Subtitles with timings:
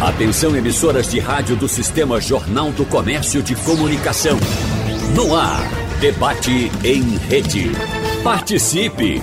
[0.00, 4.38] Atenção emissoras de rádio do Sistema Jornal do Comércio de Comunicação.
[5.14, 5.60] No ar,
[6.00, 7.70] debate em rede.
[8.24, 9.22] Participe!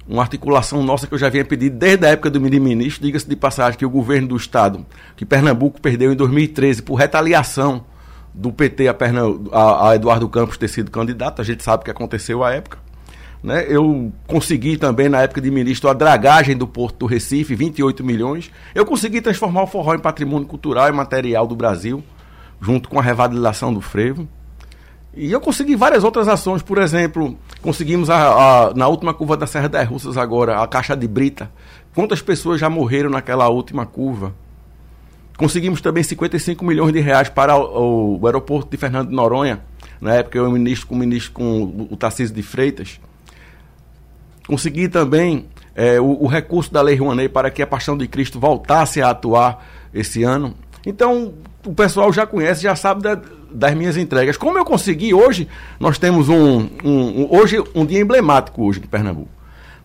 [0.07, 3.37] Uma articulação nossa que eu já vinha pedindo desde a época do ministro, diga-se de
[3.37, 4.87] passagem que o governo do estado,
[5.17, 7.85] que Pernambuco perdeu em 2013 por retaliação
[8.33, 8.97] do PT a,
[9.53, 12.79] a, a Eduardo Campos ter sido candidato, a gente sabe o que aconteceu à época.
[13.43, 13.67] Né?
[13.69, 18.51] Eu consegui também, na época de ministro, a dragagem do Porto do Recife, 28 milhões.
[18.75, 22.03] Eu consegui transformar o forró em patrimônio cultural e material do Brasil,
[22.61, 24.29] junto com a revalidação do frevo.
[25.15, 29.47] E eu consegui várias outras ações, por exemplo, conseguimos a, a, na última curva da
[29.47, 31.51] Serra das Russas agora, a caixa de brita.
[31.95, 34.35] Quantas pessoas já morreram naquela última curva?
[35.37, 39.61] Conseguimos também 55 milhões de reais para o, o aeroporto de Fernando de Noronha,
[40.01, 43.01] na época eu ministro com o ministro com o Tarcísio de Freitas.
[44.49, 45.45] Consegui também
[45.77, 49.11] é, o, o, recurso da Lei Rouanet para que a Paixão de Cristo voltasse a
[49.11, 50.55] atuar esse ano.
[50.87, 51.35] Então,
[51.67, 53.21] o pessoal já conhece, já sabe da,
[53.51, 54.39] das minhas entregas.
[54.39, 55.47] Como eu consegui hoje,
[55.79, 59.29] nós temos um, um, um, hoje um dia emblemático hoje em Pernambuco.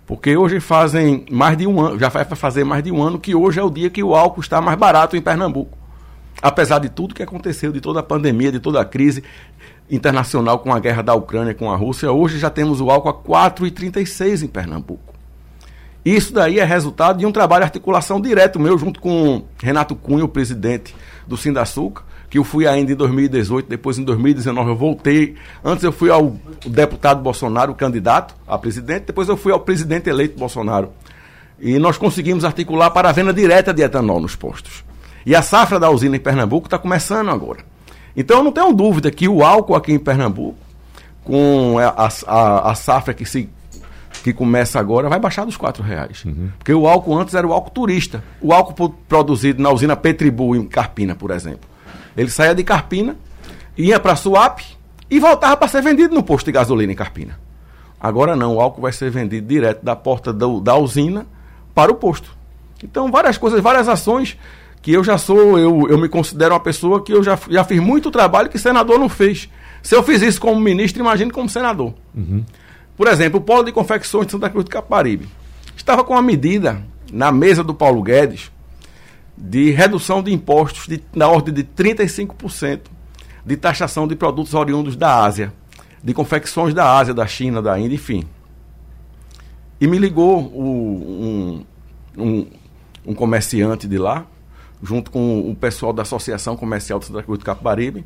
[0.07, 3.35] Porque hoje fazem mais de um ano, já vai fazer mais de um ano que
[3.35, 5.77] hoje é o dia que o álcool está mais barato em Pernambuco.
[6.41, 9.23] Apesar de tudo que aconteceu, de toda a pandemia, de toda a crise,
[9.89, 13.49] internacional com a guerra da Ucrânia com a Rússia, hoje já temos o álcool a
[13.49, 15.13] 4,36 em Pernambuco.
[16.05, 20.25] Isso daí é resultado de um trabalho de articulação direto meu, junto com Renato Cunha,
[20.25, 20.93] o presidente
[21.25, 25.35] do Sindaçuca, que eu fui ainda em 2018, depois em 2019 eu voltei.
[25.63, 26.35] Antes eu fui ao
[26.65, 30.89] deputado Bolsonaro, candidato a presidente, depois eu fui ao presidente eleito Bolsonaro.
[31.59, 34.83] E nós conseguimos articular para a venda direta de etanol nos postos.
[35.25, 37.59] E a safra da usina em Pernambuco está começando agora.
[38.15, 40.57] Então eu não tenho dúvida que o álcool aqui em Pernambuco,
[41.23, 43.49] com a, a, a safra que, se,
[44.23, 46.23] que começa agora, vai baixar dos quatro reais.
[46.25, 46.49] Uhum.
[46.57, 48.23] Porque o álcool antes era o álcool turista.
[48.41, 51.69] O álcool produzido na usina Petribu, em Carpina, por exemplo.
[52.15, 53.15] Ele saía de Carpina,
[53.77, 54.65] ia para Suape
[55.09, 57.39] e voltava para ser vendido no posto de gasolina em Carpina.
[57.99, 61.25] Agora não, o álcool vai ser vendido direto da porta do, da usina
[61.73, 62.35] para o posto.
[62.83, 64.37] Então, várias coisas, várias ações
[64.83, 67.79] que eu já sou, eu, eu me considero uma pessoa que eu já, já fiz
[67.79, 69.49] muito trabalho que senador não fez.
[69.81, 71.93] Se eu fiz isso como ministro, imagine como senador.
[72.13, 72.43] Uhum.
[72.95, 75.25] Por exemplo, o Polo de Confecções de Santa Cruz do Caparibe
[75.75, 78.51] estava com uma medida na mesa do Paulo Guedes
[79.37, 82.81] de redução de impostos de, na ordem de 35%
[83.45, 85.53] de taxação de produtos oriundos da Ásia,
[86.03, 88.25] de confecções da Ásia, da China, da Índia, enfim.
[89.79, 91.65] E me ligou o,
[92.17, 92.47] um, um,
[93.07, 94.25] um comerciante de lá,
[94.83, 98.05] junto com o pessoal da Associação Comercial de Santa Cruz do Capibaribe.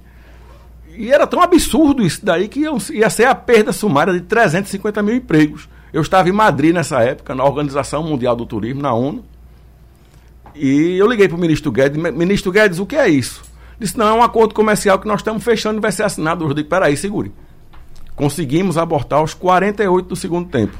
[0.95, 5.15] E era tão absurdo isso daí que ia ser a perda sumária de 350 mil
[5.15, 5.67] empregos.
[5.91, 9.25] Eu estava em Madrid nessa época, na Organização Mundial do Turismo, na ONU.
[10.53, 12.01] E eu liguei para o ministro Guedes.
[12.13, 13.43] Ministro Guedes, o que é isso?
[13.79, 16.45] Disse, não, é um acordo comercial que nós estamos fechando e vai ser assinado.
[16.45, 17.31] Eu digo, peraí, segure.
[18.15, 20.77] Conseguimos abortar aos 48 do segundo tempo.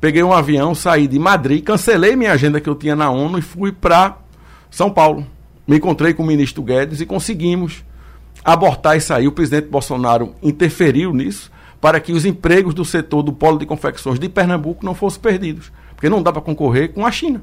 [0.00, 3.42] Peguei um avião, saí de Madrid, cancelei minha agenda que eu tinha na ONU e
[3.42, 4.18] fui para
[4.76, 5.26] São Paulo.
[5.66, 7.82] Me encontrei com o ministro Guedes e conseguimos
[8.44, 9.26] abortar e sair.
[9.26, 11.50] O presidente Bolsonaro interferiu nisso
[11.80, 15.72] para que os empregos do setor do polo de confecções de Pernambuco não fossem perdidos,
[15.94, 17.42] porque não dá para concorrer com a China.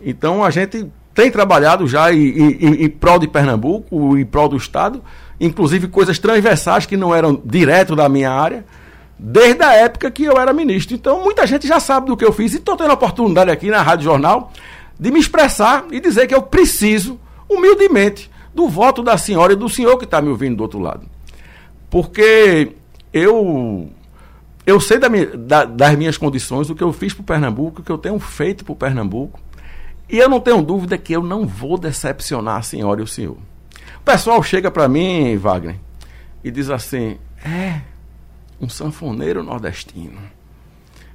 [0.00, 4.56] Então a gente tem trabalhado já em, em, em prol de Pernambuco, em prol do
[4.56, 5.04] Estado,
[5.38, 8.64] inclusive coisas transversais que não eram direto da minha área,
[9.18, 10.94] desde a época que eu era ministro.
[10.94, 13.68] Então muita gente já sabe do que eu fiz e estou tendo a oportunidade aqui
[13.68, 14.50] na Rádio Jornal
[14.98, 17.18] de me expressar e dizer que eu preciso,
[17.48, 21.06] humildemente, do voto da senhora e do senhor que está me ouvindo do outro lado.
[21.88, 22.72] Porque
[23.12, 23.88] eu
[24.66, 27.84] eu sei da da, das minhas condições, o que eu fiz para o Pernambuco, o
[27.84, 29.40] que eu tenho feito para o Pernambuco.
[30.08, 33.36] E eu não tenho dúvida que eu não vou decepcionar a senhora e o senhor.
[33.96, 35.76] O pessoal chega para mim, Wagner,
[36.42, 37.80] e diz assim: é,
[38.60, 40.18] um sanfoneiro nordestino.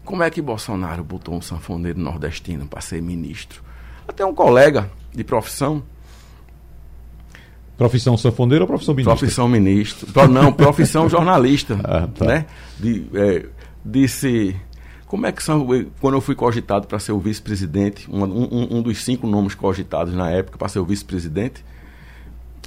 [0.06, 3.64] Como é que Bolsonaro botou um sanfoneiro nordestino para ser ministro?
[4.08, 5.84] Até um colega de profissão
[7.78, 9.18] Profissão sanfoneiro ou profissão ministro?
[9.18, 10.08] Profissão ministro.
[10.30, 11.80] Não, profissão jornalista.
[11.84, 12.26] Ah, tá.
[12.26, 12.46] né?
[12.80, 13.46] De, é,
[13.84, 14.56] disse.
[15.08, 15.68] Como é que são.
[16.00, 20.14] Quando eu fui cogitado para ser o vice-presidente, um, um, um, dos cinco nomes cogitados
[20.14, 21.64] na época para ser o vice-presidente,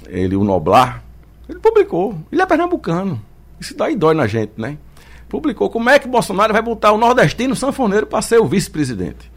[0.07, 1.03] ele, o Noblar,
[1.47, 2.17] ele publicou.
[2.31, 3.21] Ele é pernambucano.
[3.59, 4.77] Isso daí dói na gente, né?
[5.29, 9.31] Publicou como é que Bolsonaro vai botar o nordestino sanfoneiro para ser o vice-presidente.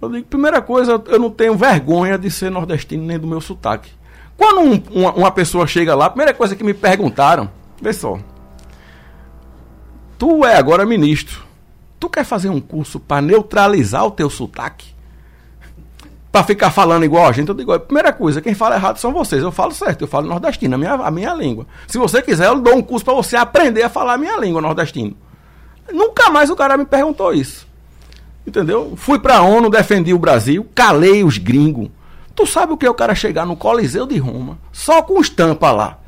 [0.00, 3.90] Eu digo, primeira coisa, eu não tenho vergonha de ser nordestino nem do meu sotaque.
[4.36, 7.50] Quando um, uma, uma, pessoa chega lá, a primeira coisa que me perguntaram,
[7.80, 8.18] vê só,
[10.18, 11.44] tu é agora ministro,
[12.00, 14.93] tu quer fazer um curso para neutralizar o teu sotaque?
[16.34, 19.40] Para ficar falando igual a gente, eu digo, primeira coisa, quem fala errado são vocês.
[19.40, 21.64] Eu falo certo, eu falo nordestino, a minha, a minha língua.
[21.86, 24.60] Se você quiser, eu dou um curso para você aprender a falar a minha língua
[24.60, 25.16] nordestino.
[25.92, 27.68] Nunca mais o cara me perguntou isso.
[28.44, 28.94] Entendeu?
[28.96, 31.88] Fui para ONU, defendi o Brasil, calei os gringos
[32.34, 35.70] Tu sabe o que é o cara chegar no Coliseu de Roma, só com estampa
[35.70, 35.98] lá.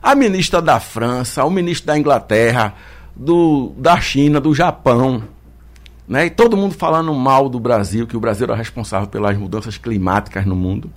[0.00, 2.74] A ministra da França, o ministro da Inglaterra,
[3.16, 5.24] do, da China, do Japão,
[6.12, 6.26] né?
[6.26, 10.44] E todo mundo falando mal do Brasil, que o Brasil era responsável pelas mudanças climáticas
[10.44, 10.92] no mundo.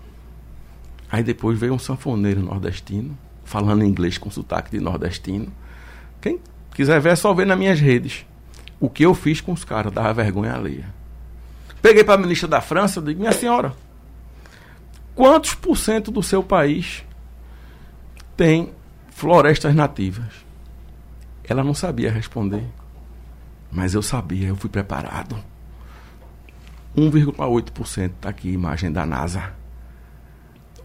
[1.09, 5.47] Aí depois veio um sanfoneiro nordestino, falando inglês com sotaque de nordestino.
[6.19, 6.39] Quem
[6.73, 8.25] quiser ver é só ver nas minhas redes.
[8.79, 10.94] O que eu fiz com os caras, dava vergonha alheia.
[11.81, 13.73] Peguei para a ministra da França, digo, minha senhora,
[15.15, 17.06] Quantos por cento do seu país
[18.35, 18.73] tem
[19.09, 20.45] florestas nativas?
[21.47, 22.65] Ela não sabia responder.
[23.75, 25.36] Mas eu sabia, eu fui preparado.
[26.95, 29.51] 1,8% está aqui, imagem da NASA.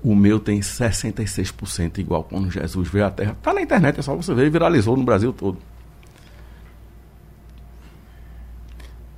[0.02, 3.30] O meu tem 66% igual quando Jesus veio à Terra.
[3.32, 5.58] Está na internet, é só você ver, viralizou no Brasil todo.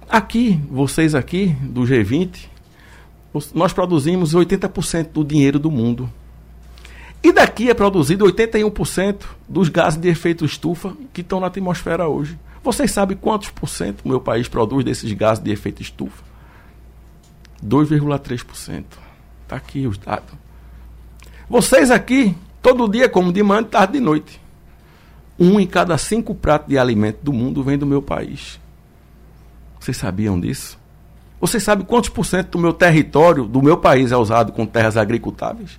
[0.06, 2.48] Aqui, vocês aqui do G20,
[3.54, 6.12] nós produzimos 80% do dinheiro do mundo.
[7.22, 12.38] E daqui é produzido 81% dos gases de efeito estufa que estão na atmosfera hoje.
[12.64, 16.22] Vocês sabem quantos por cento o meu país produz desses gases de efeito estufa?
[17.64, 18.84] 2,3%.
[19.42, 20.32] Está aqui o dado.
[21.48, 24.40] Vocês aqui, todo dia, como de manhã, tarde e noite.
[25.38, 28.60] Um em cada cinco pratos de alimento do mundo vem do meu país.
[29.78, 30.78] Vocês sabiam disso?
[31.40, 34.96] Você sabe quantos por cento do meu território, do meu país, é usado com terras
[34.96, 35.78] agricultáveis?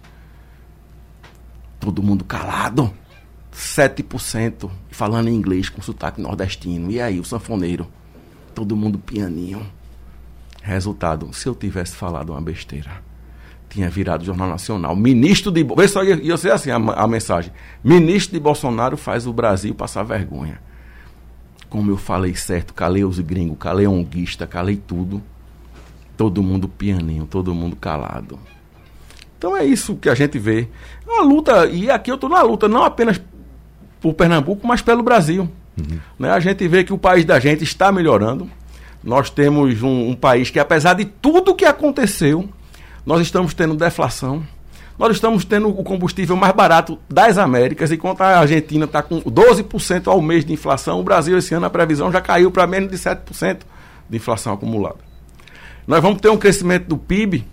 [1.83, 2.93] Todo mundo calado.
[3.53, 6.89] 7% falando em inglês com sotaque nordestino.
[6.89, 7.87] E aí, o sanfoneiro?
[8.55, 9.65] Todo mundo pianinho.
[10.61, 13.03] Resultado, se eu tivesse falado uma besteira,
[13.69, 14.95] tinha virado Jornal Nacional.
[14.95, 15.61] Ministro de.
[15.61, 17.51] Vê só, ia ser assim a, a mensagem.
[17.83, 20.61] Ministro de Bolsonaro faz o Brasil passar vergonha.
[21.69, 25.21] Como eu falei certo, calei os gringos, calei onguista, calei tudo
[26.15, 28.39] todo mundo pianinho, todo mundo calado.
[29.43, 30.69] Então é isso que a gente vê.
[31.05, 33.19] Uma luta, e aqui eu estou na luta, não apenas
[33.99, 35.49] por Pernambuco, mas pelo Brasil.
[35.77, 35.99] Uhum.
[36.17, 36.31] Né?
[36.31, 38.49] A gente vê que o país da gente está melhorando.
[39.03, 42.47] Nós temos um, um país que, apesar de tudo que aconteceu,
[43.05, 44.41] nós estamos tendo deflação.
[44.97, 50.07] Nós estamos tendo o combustível mais barato das Américas, enquanto a Argentina está com 12%
[50.07, 51.01] ao mês de inflação.
[51.01, 53.57] O Brasil, esse ano, a previsão já caiu para menos de 7%
[54.09, 54.99] de inflação acumulada.
[55.85, 57.45] Nós vamos ter um crescimento do PIB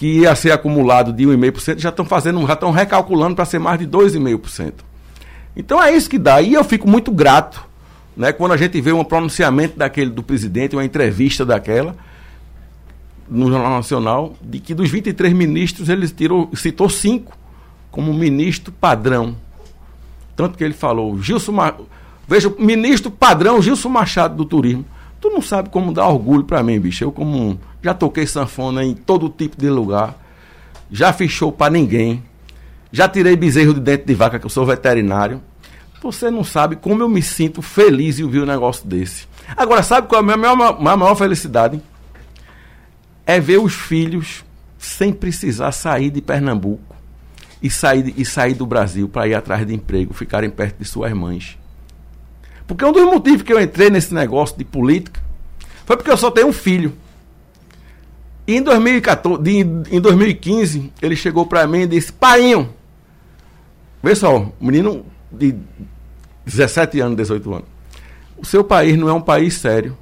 [0.00, 3.78] que ia ser acumulado de 1,5%, já estão fazendo, já estão recalculando para ser mais
[3.78, 4.72] de 2,5%.
[5.54, 6.40] Então é isso que dá.
[6.40, 7.62] E eu fico muito grato,
[8.16, 11.94] né, quando a gente vê um pronunciamento daquele do presidente, uma entrevista daquela
[13.28, 17.36] no Jornal Nacional, de que dos 23 ministros ele tirou, citou cinco
[17.90, 19.36] como ministro padrão.
[20.34, 21.52] Tanto que ele falou, Gilson
[22.26, 24.86] Veja, o ministro padrão Gilson Machado do Turismo.
[25.20, 27.04] Tu não sabe como dar orgulho para mim, bicho.
[27.04, 30.16] Eu como já toquei sanfona em todo tipo de lugar.
[30.90, 32.22] Já show para ninguém.
[32.90, 35.40] Já tirei bezerro de dentro de vaca, que eu sou veterinário.
[36.02, 39.28] Você não sabe como eu me sinto feliz em ouvir um negócio desse.
[39.56, 41.80] Agora, sabe qual é a minha maior, a maior felicidade?
[43.26, 44.44] É ver os filhos
[44.78, 46.96] sem precisar sair de Pernambuco
[47.62, 51.12] e sair, e sair do Brasil para ir atrás de emprego, ficarem perto de suas
[51.12, 51.59] mães.
[52.70, 55.20] Porque um dos motivos que eu entrei nesse negócio de política
[55.84, 56.92] foi porque eu só tenho um filho.
[58.46, 62.72] E em, 2014, de, em 2015, ele chegou para mim e disse: Painho,
[64.00, 65.56] vê só, menino de
[66.46, 67.68] 17 anos, 18 anos.
[68.38, 69.98] O seu país não é um país sério.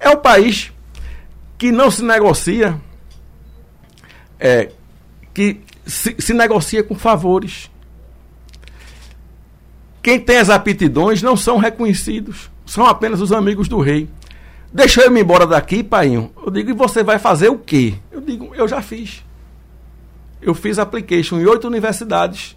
[0.00, 0.72] É um país
[1.56, 2.76] que não se negocia,
[4.40, 4.72] é,
[5.32, 7.70] que se, se negocia com favores.
[10.06, 14.08] Quem tem as aptidões não são reconhecidos, são apenas os amigos do rei.
[14.72, 16.30] Deixa eu ir embora daqui, painho.
[16.44, 17.94] Eu digo, e você vai fazer o quê?
[18.12, 19.24] Eu digo, eu já fiz.
[20.40, 22.56] Eu fiz application em oito universidades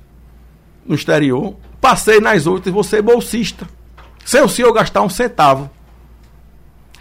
[0.86, 3.68] no exterior, passei nas outras e você bolsista,
[4.24, 5.72] sem o senhor gastar um centavo.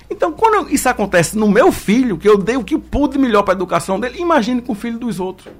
[0.09, 3.53] Então, quando isso acontece no meu filho, que eu dei o que pude melhor para
[3.53, 5.53] a educação dele, imagine com o filho dos outros.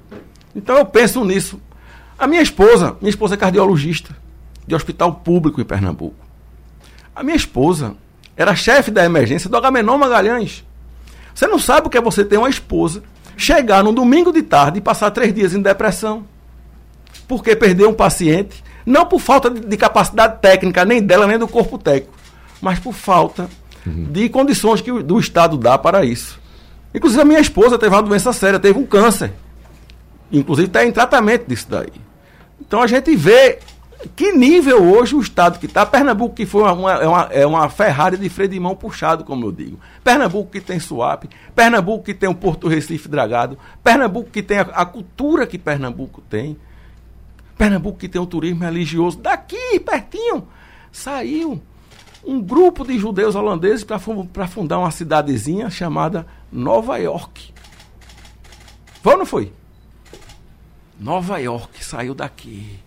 [0.55, 1.61] Então, eu penso nisso.
[2.17, 4.15] A minha esposa, minha esposa é cardiologista
[4.69, 6.15] de hospital público em Pernambuco.
[7.15, 7.95] A minha esposa
[8.37, 10.63] era chefe da emergência do Agamenon Magalhães.
[11.33, 13.01] Você não sabe o que é você ter uma esposa,
[13.35, 16.23] chegar no domingo de tarde e passar três dias em depressão.
[17.27, 21.47] Porque perdeu um paciente, não por falta de, de capacidade técnica, nem dela, nem do
[21.47, 22.13] corpo técnico,
[22.61, 23.49] mas por falta
[23.87, 24.05] uhum.
[24.11, 26.39] de condições que o, do Estado dá para isso.
[26.93, 29.33] Inclusive, a minha esposa teve uma doença séria, teve um câncer.
[30.31, 31.91] Inclusive, está em tratamento disso daí.
[32.61, 33.59] Então, a gente vê
[34.15, 35.85] que nível hoje o estado que está?
[35.85, 39.45] Pernambuco, que foi uma, é, uma, é uma Ferrari de freio de mão puxado, como
[39.45, 39.79] eu digo.
[40.03, 44.61] Pernambuco que tem SUAP, Pernambuco que tem o Porto Recife dragado, Pernambuco que tem a,
[44.61, 46.57] a cultura que Pernambuco tem,
[47.57, 49.17] Pernambuco que tem o turismo religioso.
[49.17, 50.47] Daqui, pertinho,
[50.91, 51.61] saiu
[52.23, 57.53] um grupo de judeus holandeses para fundar uma cidadezinha chamada Nova York.
[59.01, 59.51] Foi ou não foi?
[60.97, 62.79] Nova York saiu daqui.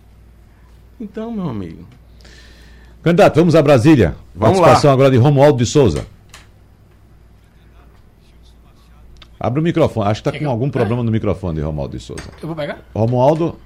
[0.99, 1.85] Então, meu amigo.
[3.01, 4.15] Candidato, vamos a Brasília.
[4.33, 4.93] Vamos Participação lá.
[4.93, 6.05] agora de Romualdo de Souza.
[9.39, 10.09] Abre o microfone.
[10.09, 12.23] Acho que está com algum problema no microfone de Romualdo de Souza.
[12.41, 12.79] Eu vou pegar?
[12.95, 13.57] Romualdo.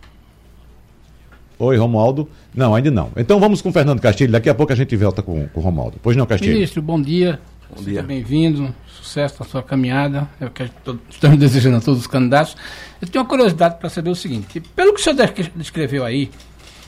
[1.60, 2.28] Oi, Romualdo.
[2.54, 3.12] Não, ainda não.
[3.16, 4.32] Então vamos com o Fernando Castilho.
[4.32, 5.98] Daqui a pouco a gente volta com, com o Romualdo.
[6.02, 6.54] Pois não, Castilho?
[6.54, 7.40] Ministro, bom dia.
[7.70, 8.04] Bom Seja dia.
[8.04, 8.74] bem-vindo.
[8.88, 10.28] Sucesso na sua caminhada.
[10.42, 10.70] É o que
[11.10, 12.56] estamos desejando a todos os candidatos.
[13.00, 15.16] Eu tenho uma curiosidade para saber o seguinte: pelo que o senhor
[15.56, 16.32] descreveu aí,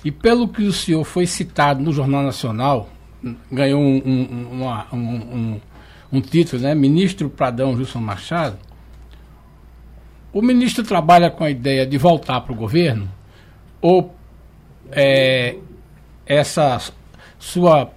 [0.04, 2.90] e pelo que o senhor foi citado no Jornal Nacional,
[3.52, 5.60] ganhou um, um, uma, um,
[6.12, 6.74] um título, né?
[6.74, 8.58] Ministro Pradão Wilson Machado.
[10.32, 13.10] O ministro trabalha com a ideia de voltar para o governo?
[13.82, 14.16] Ou
[14.92, 15.58] é,
[16.26, 16.80] essa
[17.38, 17.92] sua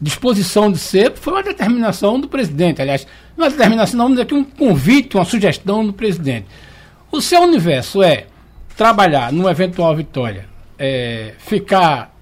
[0.00, 2.80] disposição de ser foi uma determinação do presidente?
[2.80, 3.06] Aliás,
[3.36, 6.46] não é uma determinação, não, mas aqui um convite, uma sugestão do presidente.
[7.10, 8.26] O seu universo é
[8.76, 12.14] trabalhar numa eventual vitória é, ficar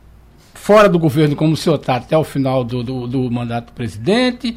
[0.55, 3.73] fora do governo como o senhor está até o final do, do, do, mandato do
[3.73, 4.57] presidente?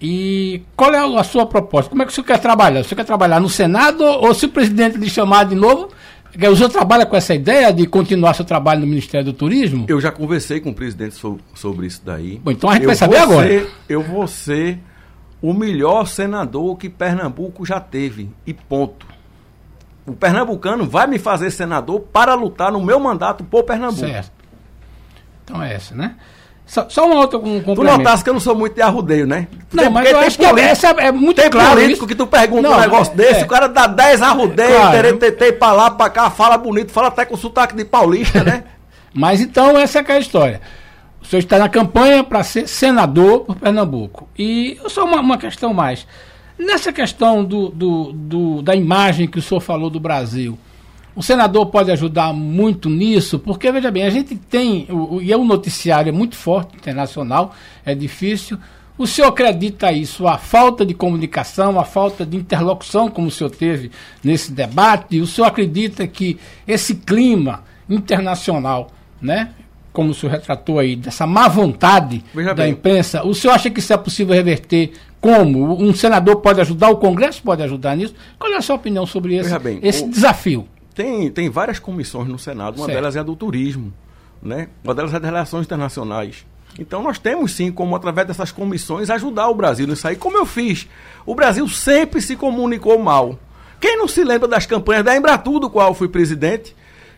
[0.00, 1.88] E qual é a sua proposta?
[1.88, 2.82] Como é que o senhor quer trabalhar?
[2.82, 5.90] Você quer trabalhar no Senado ou se o presidente lhe chamar de novo?
[6.34, 9.84] O senhor trabalha com essa ideia de continuar seu trabalho no Ministério do Turismo?
[9.88, 12.40] Eu já conversei com o presidente sobre, sobre isso daí.
[12.42, 13.48] Bom, então a gente eu vai saber agora.
[13.48, 14.78] Ser, eu vou ser
[15.42, 18.30] o melhor senador que Pernambuco já teve.
[18.46, 19.06] E ponto
[20.06, 24.06] o pernambucano vai me fazer senador para lutar no meu mandato por Pernambuco.
[24.06, 24.32] Certo.
[25.44, 26.16] Então é essa, né?
[26.66, 29.46] Só, só uma outra um Tu notaste que eu não sou muito de arrudeio, né?
[29.72, 32.06] Não, tem, mas eu acho político, que essa é muito tem claro político isso.
[32.06, 33.44] que tu pergunta não, um negócio é, desse, é.
[33.44, 35.18] o cara dá 10 arrudeios, claro.
[35.18, 38.64] terei pra lá, pra cá, fala bonito, fala até com sotaque de paulista, né?
[39.12, 40.60] mas então essa é, é a história.
[41.20, 44.28] O senhor está na campanha para ser senador por Pernambuco.
[44.38, 46.06] E só uma, uma questão mais.
[46.62, 50.56] Nessa questão do, do, do, da imagem que o senhor falou do Brasil,
[51.14, 54.86] o senador pode ajudar muito nisso, porque, veja bem, a gente tem,
[55.20, 57.52] e é um noticiário é muito forte, internacional,
[57.84, 58.58] é difícil.
[58.96, 63.50] O senhor acredita isso, a falta de comunicação, a falta de interlocução, como o senhor
[63.50, 63.90] teve
[64.22, 65.20] nesse debate?
[65.20, 69.50] O senhor acredita que esse clima internacional, né,
[69.92, 72.72] como o senhor retratou aí, dessa má vontade da bem.
[72.72, 75.80] imprensa, o senhor acha que isso é possível reverter como?
[75.80, 78.14] Um senador pode ajudar, o Congresso pode ajudar nisso?
[78.38, 80.66] Qual é a sua opinião sobre esse, bem, esse o, desafio?
[80.94, 82.98] Tem, tem várias comissões no Senado, uma certo.
[82.98, 83.92] delas é a do turismo.
[84.42, 84.68] Né?
[84.82, 86.44] Uma delas é das relações internacionais.
[86.78, 90.46] Então nós temos sim como, através dessas comissões, ajudar o Brasil nisso aí, como eu
[90.46, 90.88] fiz.
[91.24, 93.38] O Brasil sempre se comunicou mal.
[93.80, 96.74] Quem não se lembra das campanhas da Embratur, do qual eu fui presidente,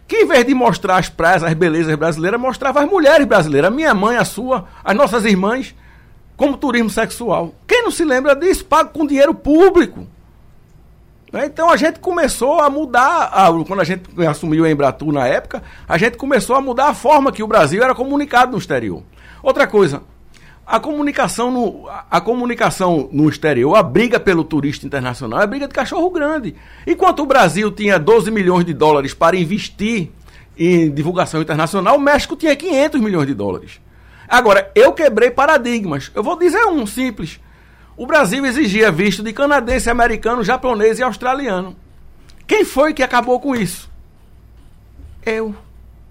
[0.06, 3.75] que em vez de mostrar as praias, as belezas brasileiras, mostrava as mulheres brasileiras, a
[3.75, 5.75] minha mãe, a sua, as nossas irmãs,
[6.37, 7.54] como turismo sexual.
[7.66, 10.06] Quem não se lembra disso, paga com dinheiro público.
[11.32, 11.46] Né?
[11.46, 15.62] Então a gente começou a mudar, a, quando a gente assumiu a Embratur na época,
[15.88, 19.02] a gente começou a mudar a forma que o Brasil era comunicado no exterior.
[19.42, 20.02] Outra coisa,
[20.66, 25.75] a comunicação no, a comunicação no exterior, a briga pelo turista internacional, é briga de
[25.75, 26.54] cachorro grande.
[26.87, 30.11] Enquanto o Brasil tinha 12 milhões de dólares para investir
[30.56, 33.80] em divulgação internacional, o México tinha 500 milhões de dólares.
[34.26, 36.11] Agora, eu quebrei paradigmas.
[36.14, 37.38] Eu vou dizer um simples.
[37.97, 41.76] O Brasil exigia visto de canadense, americano, japonês e australiano.
[42.47, 43.90] Quem foi que acabou com isso?
[45.25, 45.54] Eu,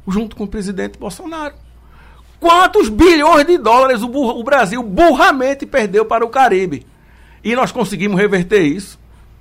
[0.08, 1.56] junto com o presidente Bolsonaro.
[2.44, 6.86] Quantos bilhões de dólares o, o Brasil burramente perdeu para o Caribe?
[7.42, 9.00] E nós conseguimos reverter isso.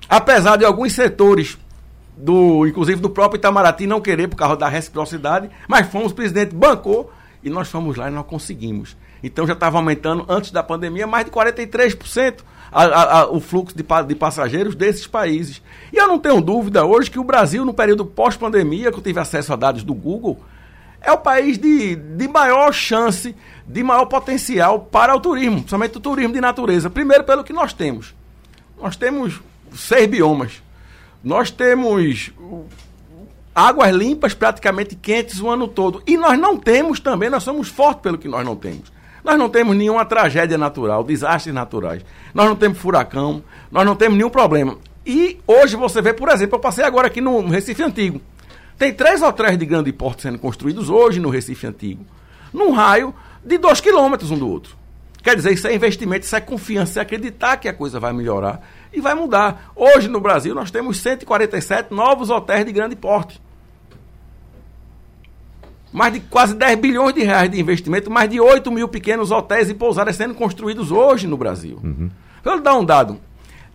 [0.08, 1.58] Apesar de alguns setores,
[2.16, 6.54] do, inclusive do próprio Itamaraty, não querer por causa da reciprocidade, mas fomos, o presidente
[6.54, 8.96] bancou e nós fomos lá e nós conseguimos.
[9.20, 12.36] Então já estava aumentando, antes da pandemia, mais de 43%
[12.70, 15.60] a, a, a, o fluxo de, de passageiros desses países.
[15.92, 19.18] E eu não tenho dúvida hoje que o Brasil, no período pós-pandemia, que eu tive
[19.18, 20.38] acesso a dados do Google,
[21.02, 23.34] é o país de, de maior chance,
[23.66, 26.90] de maior potencial para o turismo, principalmente o turismo de natureza.
[26.90, 28.14] Primeiro, pelo que nós temos.
[28.80, 29.40] Nós temos
[29.74, 30.62] seis biomas.
[31.22, 32.32] Nós temos
[33.54, 36.02] águas limpas, praticamente quentes o ano todo.
[36.06, 38.92] E nós não temos também, nós somos fortes pelo que nós não temos.
[39.22, 42.04] Nós não temos nenhuma tragédia natural, desastres naturais.
[42.34, 44.76] Nós não temos furacão, nós não temos nenhum problema.
[45.06, 48.20] E hoje você vê, por exemplo, eu passei agora aqui no Recife Antigo.
[48.78, 52.04] Tem três hotéis de grande porte sendo construídos hoje no Recife Antigo,
[52.52, 53.14] num raio
[53.44, 54.76] de dois quilômetros um do outro.
[55.22, 58.60] Quer dizer, isso é investimento, isso é confiança, é acreditar que a coisa vai melhorar
[58.92, 59.72] e vai mudar.
[59.76, 63.40] Hoje no Brasil nós temos 147 novos hotéis de grande porte.
[65.92, 69.70] Mais de quase 10 bilhões de reais de investimento, mais de 8 mil pequenos hotéis
[69.70, 71.78] e pousadas sendo construídos hoje no Brasil.
[71.84, 72.10] Uhum.
[72.42, 73.20] Vou lhe dar um dado.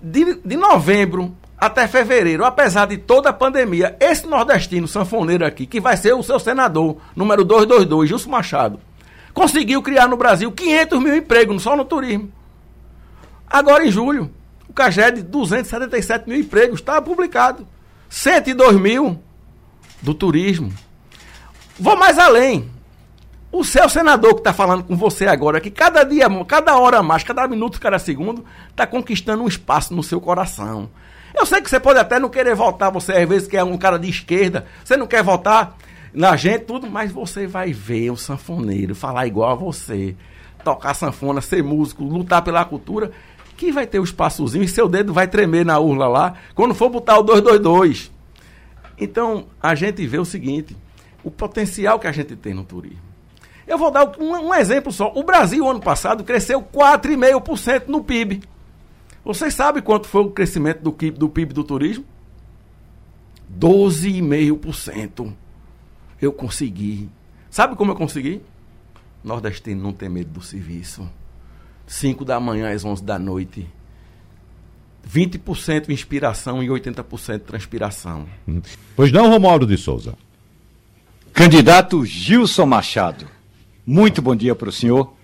[0.02, 5.82] De, de novembro até fevereiro, apesar de toda a pandemia, esse nordestino sanfoneiro aqui, que
[5.82, 8.80] vai ser o seu senador, número 222, Gilson Machado,
[9.34, 12.32] conseguiu criar no Brasil 500 mil empregos só no turismo.
[13.50, 14.32] Agora em julho,
[14.70, 17.68] o CAGED, 277 mil empregos, está publicado.
[18.10, 19.22] 102 mil
[20.02, 20.72] do turismo.
[21.80, 22.70] Vou mais além.
[23.52, 27.24] O seu senador que está falando com você agora, que cada dia, cada hora mais,
[27.24, 30.90] cada minuto, cada segundo, está conquistando um espaço no seu coração.
[31.38, 33.78] Eu sei que você pode até não querer votar, você às vezes que é um
[33.78, 35.78] cara de esquerda, você não quer votar
[36.12, 40.16] na gente, tudo, mas você vai ver o sanfoneiro falar igual a você,
[40.64, 43.12] tocar sanfona, ser músico, lutar pela cultura,
[43.56, 46.74] que vai ter o um espaçozinho e seu dedo vai tremer na urla lá, quando
[46.74, 48.12] for botar o 222.
[48.98, 50.76] Então, a gente vê o seguinte,
[51.24, 53.06] o potencial que a gente tem no turismo.
[53.68, 55.12] Eu vou dar um, um exemplo só.
[55.14, 58.42] O Brasil, ano passado, cresceu 4,5% no PIB.
[59.28, 62.06] Vocês sabem quanto foi o crescimento do PIB do, PIB do turismo?
[63.60, 65.34] 12,5%.
[66.22, 67.10] Eu consegui.
[67.50, 68.42] Sabe como eu consegui?
[69.22, 71.06] Nordestino não tem medo do serviço.
[71.86, 73.68] 5 da manhã às 11 da noite.
[75.06, 78.26] 20% inspiração e 80% transpiração.
[78.96, 80.14] Pois não, Romualdo de Souza.
[81.34, 83.28] Candidato Gilson Machado.
[83.86, 85.17] Muito bom dia para o senhor.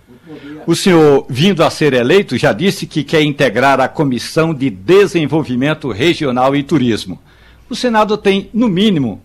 [0.65, 5.91] O senhor, vindo a ser eleito, já disse que quer integrar a Comissão de Desenvolvimento
[5.91, 7.21] Regional e Turismo.
[7.69, 9.21] O Senado tem, no mínimo,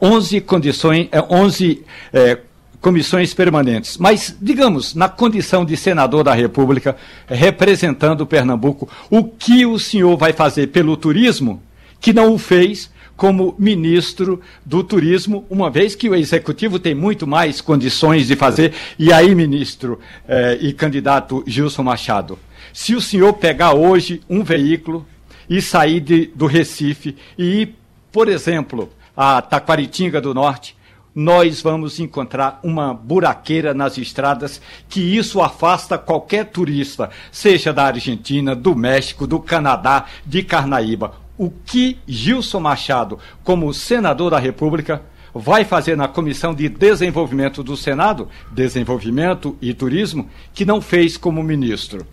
[0.00, 2.40] 11, condições, 11 é, é,
[2.80, 3.96] comissões permanentes.
[3.96, 10.32] Mas, digamos, na condição de senador da República, representando Pernambuco, o que o senhor vai
[10.32, 11.62] fazer pelo turismo
[12.00, 17.26] que não o fez como ministro do Turismo, uma vez que o Executivo tem muito
[17.26, 18.72] mais condições de fazer.
[18.96, 22.38] E aí, ministro eh, e candidato Gilson Machado,
[22.72, 25.04] se o senhor pegar hoje um veículo
[25.50, 27.74] e sair de, do Recife e ir,
[28.12, 30.76] por exemplo, a Taquaritinga do Norte,
[31.12, 38.54] nós vamos encontrar uma buraqueira nas estradas que isso afasta qualquer turista, seja da Argentina,
[38.54, 45.00] do México, do Canadá, de Carnaíba o que Gilson Machado, como senador da República,
[45.32, 51.42] vai fazer na Comissão de Desenvolvimento do Senado, Desenvolvimento e Turismo, que não fez como
[51.42, 52.04] ministro?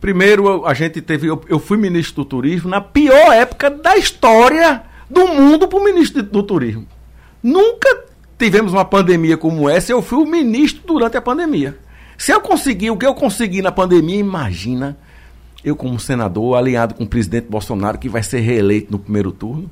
[0.00, 1.28] Primeiro, a gente teve.
[1.28, 5.84] Eu, eu fui ministro do Turismo na pior época da história do mundo para o
[5.84, 6.86] ministro do Turismo.
[7.42, 8.04] Nunca
[8.38, 11.78] tivemos uma pandemia como essa, eu fui o ministro durante a pandemia.
[12.18, 14.96] Se eu conseguir o que eu consegui na pandemia, imagina
[15.64, 19.70] eu como senador, alinhado com o presidente Bolsonaro, que vai ser reeleito no primeiro turno,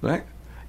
[0.00, 0.22] né?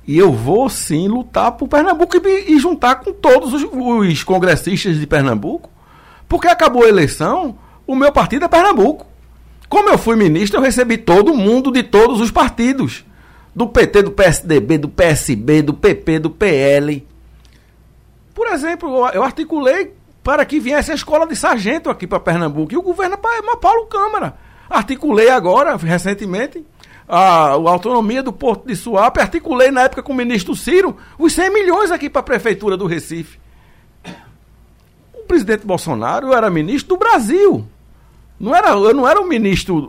[0.07, 4.99] E eu vou sim lutar por Pernambuco e, e juntar com todos os, os, congressistas
[4.99, 5.69] de Pernambuco,
[6.27, 9.05] porque acabou a eleição, o meu partido é Pernambuco.
[9.67, 13.05] Como eu fui ministro, eu recebi todo mundo de todos os partidos.
[13.55, 17.05] Do PT, do PSDB, do PSB, do PP, do PL.
[18.33, 19.93] Por exemplo, eu articulei
[20.29, 22.71] para que viesse a escola de sargento aqui para Pernambuco.
[22.71, 24.35] E o governo é Paulo Câmara.
[24.69, 26.63] Articulei agora, recentemente,
[27.07, 31.33] a, a autonomia do Porto de Suape, articulei na época com o ministro Ciro os
[31.33, 33.39] 100 milhões aqui para a Prefeitura do Recife.
[35.15, 37.65] O presidente Bolsonaro era ministro do Brasil.
[38.39, 39.81] Não era, eu não era o ministro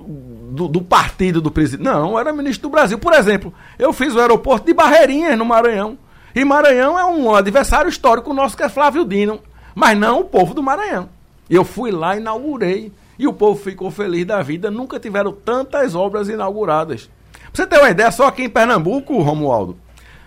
[0.53, 1.85] do, do, partido do presidente.
[1.85, 2.99] Não, eu era ministro do Brasil.
[2.99, 5.99] Por exemplo, eu fiz o aeroporto de Barreirinhas, no Maranhão.
[6.35, 9.43] E Maranhão é um adversário histórico nosso, que é Flávio Dino.
[9.75, 11.09] Mas não o povo do Maranhão.
[11.49, 12.93] Eu fui lá, inaugurei.
[13.19, 14.71] E o povo ficou feliz da vida.
[14.71, 17.11] Nunca tiveram tantas obras inauguradas.
[17.33, 19.77] Pra você ter uma ideia, só aqui em Pernambuco, Romualdo,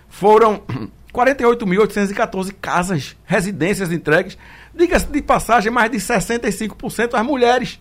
[0.08, 0.62] foram
[1.12, 4.36] 48.814 casas, residências entregues.
[4.74, 7.80] Diga-se de passagem, mais de 65% as mulheres.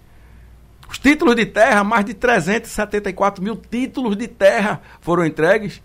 [0.89, 5.82] Os títulos de terra, mais de 374 mil títulos de terra foram entregues.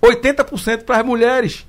[0.00, 1.66] 80% para as mulheres.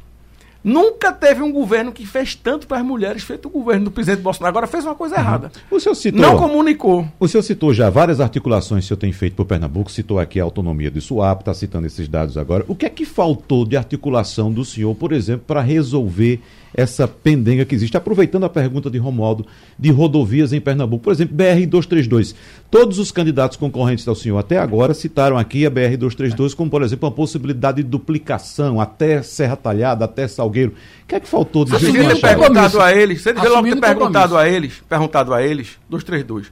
[0.67, 4.21] Nunca teve um governo que fez tanto para as mulheres, feito o governo do presidente
[4.21, 4.49] Bolsonaro.
[4.49, 5.21] Agora fez uma coisa uhum.
[5.21, 5.51] errada.
[5.71, 7.07] O senhor citou, Não comunicou.
[7.17, 10.41] O senhor citou já várias articulações que o senhor tem feito por Pernambuco, citou aqui
[10.41, 12.65] a autonomia do SUAP, está citando esses dados agora.
[12.67, 16.41] O que é que faltou de articulação do senhor, por exemplo, para resolver
[16.77, 17.97] essa pendenga que existe.
[17.97, 22.35] Aproveitando a pergunta de Romualdo de rodovias em Pernambuco, por exemplo, BR-232.
[22.69, 27.09] Todos os candidatos concorrentes ao senhor até agora citaram aqui a BR-232 como, por exemplo,
[27.09, 30.73] uma possibilidade de duplicação até Serra Talhada, até Salgueiro.
[31.03, 33.79] O que é que faltou de Se ele perguntado a eles, se ele logo ter
[33.79, 36.51] perguntado a eles, perguntado a eles, 232,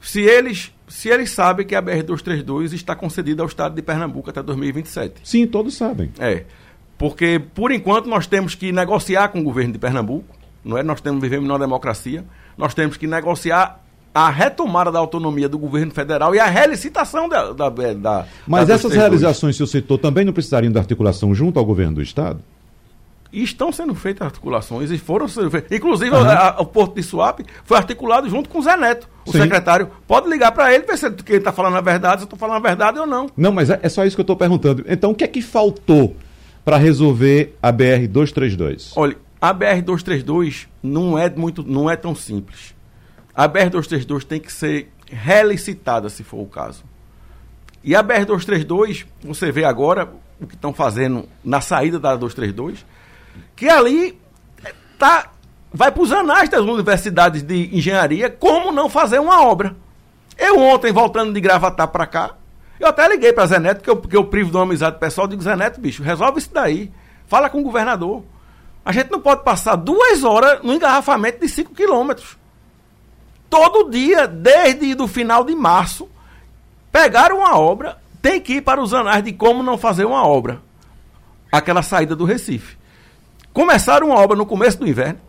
[0.00, 4.42] se eles se eles sabem que a BR-232 está concedida ao Estado de Pernambuco até
[4.42, 5.20] 2027.
[5.24, 6.10] Sim, todos sabem.
[6.18, 6.44] É.
[6.96, 10.82] Porque, por enquanto, nós temos que negociar com o governo de Pernambuco, não é?
[10.82, 12.24] Nós temos, vivemos numa democracia,
[12.56, 17.52] nós temos que negociar a retomada da autonomia do governo federal e a relicitação da.
[17.52, 21.58] da, da Mas da essas realizações, que o citou, também não precisariam de articulação junto
[21.58, 22.40] ao governo do Estado?
[23.32, 25.76] E estão sendo feitas articulações e foram sendo feitas.
[25.76, 26.22] Inclusive, uhum.
[26.22, 29.40] a, a, o Porto de Suape foi articulado junto com o Zé Neto, o Sim.
[29.40, 29.90] secretário.
[30.06, 32.58] Pode ligar para ele, ver se ele está falando a verdade, se eu estou falando
[32.58, 33.26] a verdade ou não.
[33.36, 34.84] Não, mas é, é só isso que eu estou perguntando.
[34.88, 36.14] Então, o que é que faltou
[36.64, 38.92] para resolver a BR 232?
[38.96, 42.74] Olha, a BR 232 não é muito, não é tão simples.
[43.34, 46.84] A BR 232 tem que ser relicitada, se for o caso.
[47.82, 52.84] E a BR 232, você vê agora o que estão fazendo na saída da 232,
[53.54, 54.18] que ali
[54.98, 55.30] tá
[55.72, 59.74] vai para os anais das universidades de engenharia como não fazer uma obra.
[60.38, 62.36] Eu ontem voltando de Gravatar para cá,
[62.84, 65.26] eu até liguei para Zé Neto, que eu, que eu privo de uma amizade pessoal,
[65.26, 66.90] digo, Zé Neto, bicho, resolve isso daí.
[67.26, 68.22] Fala com o governador.
[68.84, 72.36] A gente não pode passar duas horas no engarrafamento de 5 quilômetros.
[73.48, 76.08] Todo dia, desde o final de março,
[76.92, 80.60] pegaram uma obra, tem que ir para os anais de como não fazer uma obra.
[81.50, 82.76] Aquela saída do Recife.
[83.52, 85.20] Começaram uma obra no começo do inverno.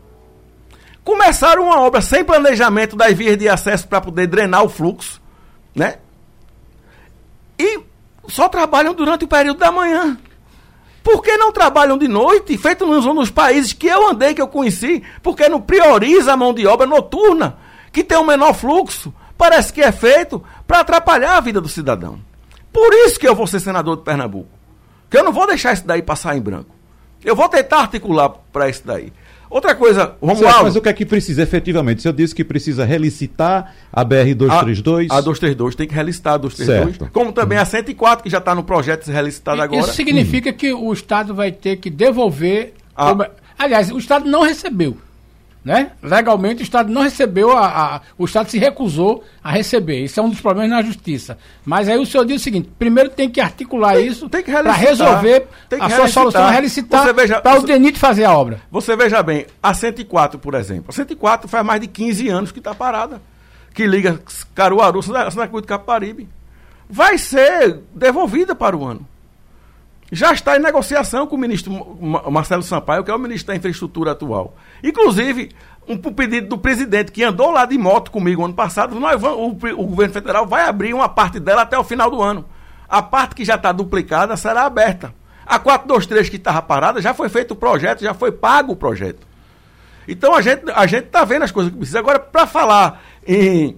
[1.04, 5.22] Começaram uma obra sem planejamento das vias de acesso para poder drenar o fluxo,
[5.74, 5.98] né?
[7.58, 7.80] E
[8.28, 10.18] só trabalham durante o período da manhã.
[11.02, 14.48] Por que não trabalham de noite, feito nos, nos países que eu andei, que eu
[14.48, 15.02] conheci?
[15.22, 17.58] Porque não prioriza a mão de obra noturna,
[17.92, 19.14] que tem um menor fluxo.
[19.38, 22.18] Parece que é feito para atrapalhar a vida do cidadão.
[22.72, 24.50] Por isso que eu vou ser senador de Pernambuco.
[25.08, 26.74] Que eu não vou deixar isso daí passar em branco.
[27.24, 29.12] Eu vou tentar articular para isso daí.
[29.56, 30.62] Outra coisa, vamos lá.
[30.62, 32.02] Mas o que é que precisa efetivamente?
[32.02, 35.06] Você disse que precisa relicitar a BR-232?
[35.10, 36.98] A, a 232 tem que relicitar a 232.
[36.98, 37.10] Certo.
[37.10, 37.62] Como também hum.
[37.62, 39.80] a 104, que já está no projeto de ser relicitada agora.
[39.80, 40.52] Isso significa hum.
[40.52, 42.74] que o Estado vai ter que devolver.
[42.94, 43.30] A...
[43.58, 44.98] Aliás, o Estado não recebeu.
[45.66, 45.90] Né?
[46.00, 50.04] Legalmente o Estado não recebeu, a, a, o Estado se recusou a receber.
[50.04, 51.36] Isso é um dos problemas na justiça.
[51.64, 55.48] Mas aí o senhor diz o seguinte: primeiro tem que articular tem, isso para resolver
[55.72, 55.90] a relicitar.
[55.90, 58.60] sua solução, relicitar para o DENIT fazer a obra.
[58.70, 60.84] Você veja bem, a 104, por exemplo.
[60.88, 63.20] A 104 faz mais de 15 anos que está parada.
[63.74, 64.20] Que liga
[64.54, 66.28] Caruaru, Santa Cruz de Caparibe.
[66.88, 69.04] Vai ser devolvida para o ano
[70.10, 71.98] já está em negociação com o ministro
[72.30, 74.56] Marcelo Sampaio, que é o ministro da Infraestrutura atual.
[74.82, 75.50] Inclusive,
[75.88, 79.80] um pedido do presidente que andou lá de moto comigo ano passado, nós vamos, o,
[79.80, 82.44] o governo federal vai abrir uma parte dela até o final do ano.
[82.88, 85.14] A parte que já está duplicada será aberta.
[85.44, 89.26] A 423 que estava parada, já foi feito o projeto, já foi pago o projeto.
[90.08, 91.98] Então a gente a está vendo as coisas que precisa.
[91.98, 93.76] Agora, para falar em,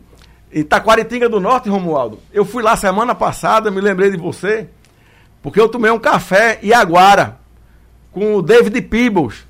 [0.52, 0.62] em
[1.30, 4.68] do Norte, Romualdo, eu fui lá semana passada, me lembrei de você,
[5.42, 7.38] porque eu tomei um café e aguara
[8.12, 9.46] com o David Peebles.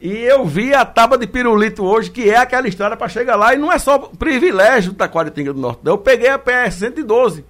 [0.00, 3.54] E eu vi a tábua de pirulito hoje, que é aquela estrada para chegar lá,
[3.54, 5.80] e não é só privilégio da Taquaritinga do Norte.
[5.84, 7.44] Eu peguei a PS 112,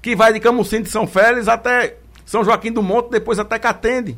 [0.00, 4.16] que vai de Camusim de São Félix até São Joaquim do Monte, depois até Catende.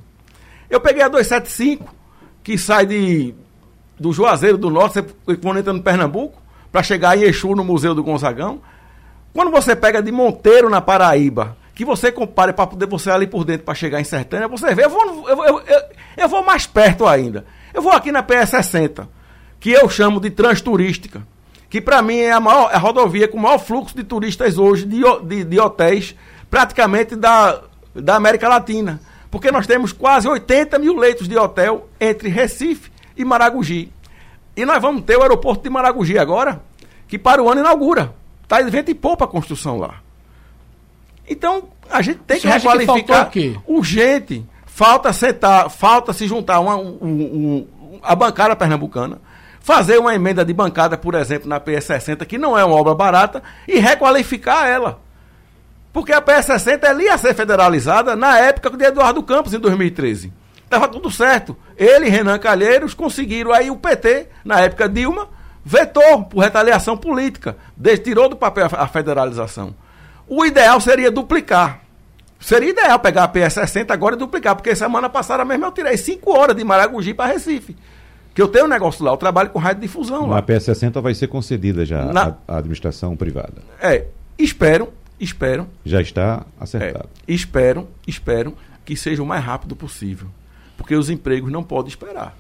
[0.69, 1.95] Eu peguei a 275,
[2.43, 3.35] que sai de
[3.99, 5.03] do Juazeiro do Norte,
[5.41, 6.43] quando entra no Pernambuco,
[6.73, 8.61] para chegar em Exu, no Museu do Gonzagão.
[9.33, 13.45] Quando você pega de Monteiro, na Paraíba, que você compare para poder você ali por
[13.45, 15.83] dentro para chegar em Sertânia, você vê, eu vou, eu, eu, eu,
[16.17, 17.45] eu vou mais perto ainda.
[17.73, 19.09] Eu vou aqui na PS60,
[19.59, 21.27] que eu chamo de transturística,
[21.71, 24.59] que para mim é a, maior, é a rodovia com o maior fluxo de turistas
[24.59, 26.15] hoje, de, de, de hotéis,
[26.51, 27.63] praticamente da,
[27.95, 29.01] da América Latina.
[29.31, 33.91] Porque nós temos quase 80 mil leitos de hotel entre Recife e Maragogi.
[34.55, 36.63] E nós vamos ter o aeroporto de Maragogi agora,
[37.09, 38.15] que para o ano inaugura.
[38.43, 40.03] Está de vento e poupa a construção lá.
[41.33, 44.47] Então, a gente tem que requalificar que urgente.
[44.67, 47.69] Falta sentar, falta se juntar uma, um, um,
[48.03, 49.21] a bancada pernambucana,
[49.61, 53.43] fazer uma emenda de bancada, por exemplo, na PS60, que não é uma obra barata,
[53.69, 54.99] e requalificar ela.
[55.93, 60.33] Porque a PS60 ela ia ser federalizada na época de Eduardo Campos, em 2013.
[60.65, 61.55] Estava tudo certo.
[61.77, 65.29] Ele e Renan Calheiros conseguiram aí o PT, na época Dilma,
[65.63, 67.57] vetou por retaliação política,
[68.03, 69.75] tirou do papel a federalização.
[70.29, 71.81] O ideal seria duplicar.
[72.41, 76.31] Seria ideal pegar a PS60 agora e duplicar, porque semana passada mesmo eu tirei 5
[76.31, 77.77] horas de Maragogi para Recife.
[78.35, 80.39] Que eu tenho um negócio lá, eu trabalho com rádio difusão lá.
[80.39, 82.37] A PS60 vai ser concedida já Na...
[82.49, 83.63] à administração privada.
[83.81, 84.07] É,
[84.39, 85.69] espero, espero.
[85.85, 87.09] Já está acertado.
[87.29, 90.29] É, espero, espero que seja o mais rápido possível
[90.83, 92.37] porque os empregos não podem esperar.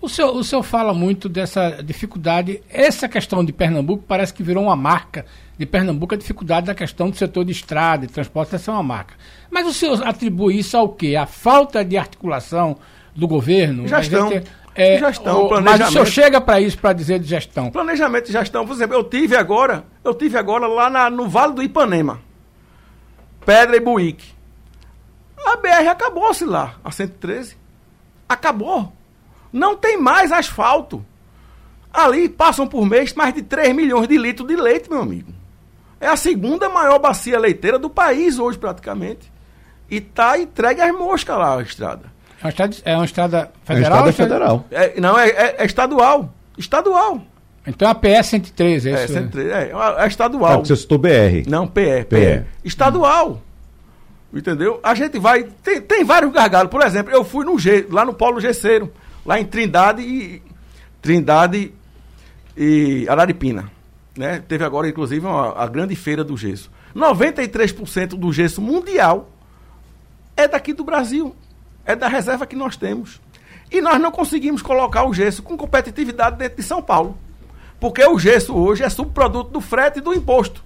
[0.00, 2.62] O senhor, o senhor fala muito dessa dificuldade.
[2.68, 5.26] Essa questão de Pernambuco parece que virou uma marca
[5.56, 8.82] de Pernambuco, a dificuldade da questão do setor de estrada e transporte, essa é uma
[8.82, 9.14] marca.
[9.50, 11.14] Mas o senhor atribui isso ao quê?
[11.16, 12.76] A falta de articulação
[13.14, 13.86] do governo?
[13.86, 14.30] Gestão.
[14.30, 17.70] Gente, é, gestão, o, Mas o senhor chega para isso, para dizer de gestão.
[17.70, 18.66] Planejamento e gestão.
[18.66, 22.20] Por exemplo, eu tive agora, eu tive agora lá na, no Vale do Ipanema.
[23.46, 24.34] Pedra e Buíque.
[25.46, 27.56] A BR acabou-se lá, a 113.
[28.28, 28.92] Acabou.
[29.52, 31.04] Não tem mais asfalto.
[31.92, 35.32] Ali passam por mês mais de 3 milhões de litros de leite, meu amigo.
[36.04, 39.32] É a segunda maior bacia leiteira do país hoje, praticamente.
[39.90, 42.12] E tá entregue às moscas lá a estrada.
[42.42, 43.98] É uma estrada, é uma estrada federal?
[43.98, 44.66] É uma estrada federal.
[44.70, 46.34] É, não, é, é, é, estadual.
[46.58, 47.22] Estadual.
[47.66, 49.02] Então a PS 103, é, é isso?
[49.04, 50.52] É, 103, é, é estadual.
[50.52, 51.48] É, você citou BR.
[51.48, 52.04] Não, PE.
[52.04, 52.04] PE.
[52.04, 52.44] PE.
[52.62, 53.40] Estadual.
[54.30, 54.80] Entendeu?
[54.82, 55.44] A gente vai.
[55.62, 56.70] Tem, tem vários gargalos.
[56.70, 58.92] Por exemplo, eu fui no G, lá no Polo Gesseiro,
[59.24, 60.42] lá em Trindade e.
[61.00, 61.72] Trindade
[62.54, 63.72] e Araripina.
[64.16, 64.42] Né?
[64.46, 66.70] Teve agora, inclusive, uma, a grande feira do gesso.
[66.94, 69.30] 93% do gesso mundial
[70.36, 71.34] é daqui do Brasil.
[71.84, 73.20] É da reserva que nós temos.
[73.70, 77.18] E nós não conseguimos colocar o gesso com competitividade dentro de São Paulo.
[77.80, 80.64] Porque o gesso hoje é subproduto do frete e do imposto.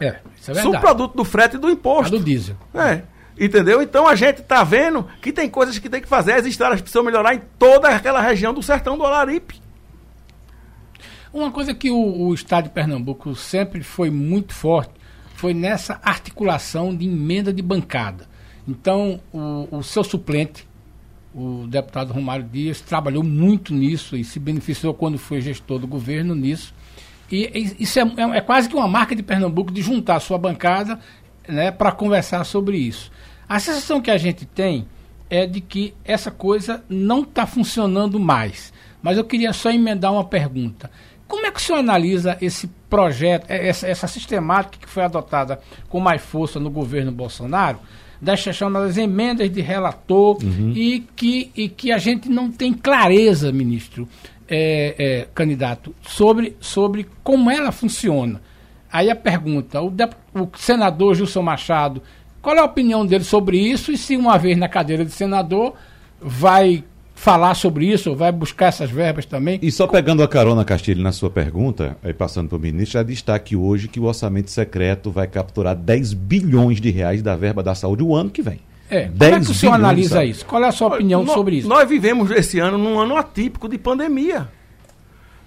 [0.00, 0.74] É, isso é verdade.
[0.74, 2.14] Subproduto do frete e do imposto.
[2.14, 2.56] É do diesel.
[2.74, 3.02] É.
[3.38, 3.80] Entendeu?
[3.80, 7.04] Então a gente está vendo que tem coisas que tem que fazer, as estradas precisam
[7.04, 9.61] melhorar em toda aquela região do sertão do Alaripe.
[11.32, 14.92] Uma coisa que o, o Estado de Pernambuco sempre foi muito forte
[15.34, 18.28] foi nessa articulação de emenda de bancada.
[18.68, 20.68] Então, o, o seu suplente,
[21.34, 26.34] o deputado Romário Dias, trabalhou muito nisso e se beneficiou quando foi gestor do governo
[26.34, 26.74] nisso.
[27.30, 30.36] E isso é, é, é, quase que uma marca de Pernambuco de juntar a sua
[30.36, 31.00] bancada
[31.48, 33.10] né, para conversar sobre isso.
[33.48, 34.86] A sensação que a gente tem
[35.30, 38.72] é de que essa coisa não está funcionando mais.
[39.02, 40.90] Mas eu queria só emendar uma pergunta.
[41.32, 45.58] Como é que o senhor analisa esse projeto, é, essa, essa sistemática que foi adotada
[45.88, 47.78] com mais força no governo Bolsonaro,
[48.20, 50.74] das chamadas emendas de relator, uhum.
[50.76, 54.06] e, que, e que a gente não tem clareza, ministro,
[54.46, 58.38] é, é, candidato, sobre, sobre como ela funciona.
[58.92, 59.90] Aí a pergunta, o,
[60.34, 62.02] o senador Gilson Machado,
[62.42, 65.72] qual é a opinião dele sobre isso e se uma vez na cadeira de senador
[66.20, 66.84] vai
[67.22, 69.56] falar sobre isso, vai buscar essas verbas também.
[69.62, 73.02] E só pegando a carona, Castilho, na sua pergunta, aí passando para o ministro, já
[73.04, 77.76] destaque hoje que o orçamento secreto vai capturar 10 bilhões de reais da verba da
[77.76, 78.58] saúde o ano que vem.
[78.90, 80.44] É, como é que o senhor analisa isso?
[80.44, 81.68] Qual é a sua opinião nós, sobre isso?
[81.68, 84.48] Nós vivemos esse ano num ano atípico de pandemia.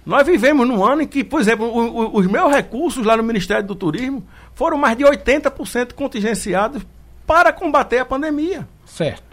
[0.06, 3.22] Nós vivemos num ano em que, por exemplo, o, o, os meus recursos lá no
[3.22, 6.82] Ministério do Turismo foram mais de 80% contingenciados
[7.26, 8.66] para combater a pandemia.
[8.86, 9.25] Certo.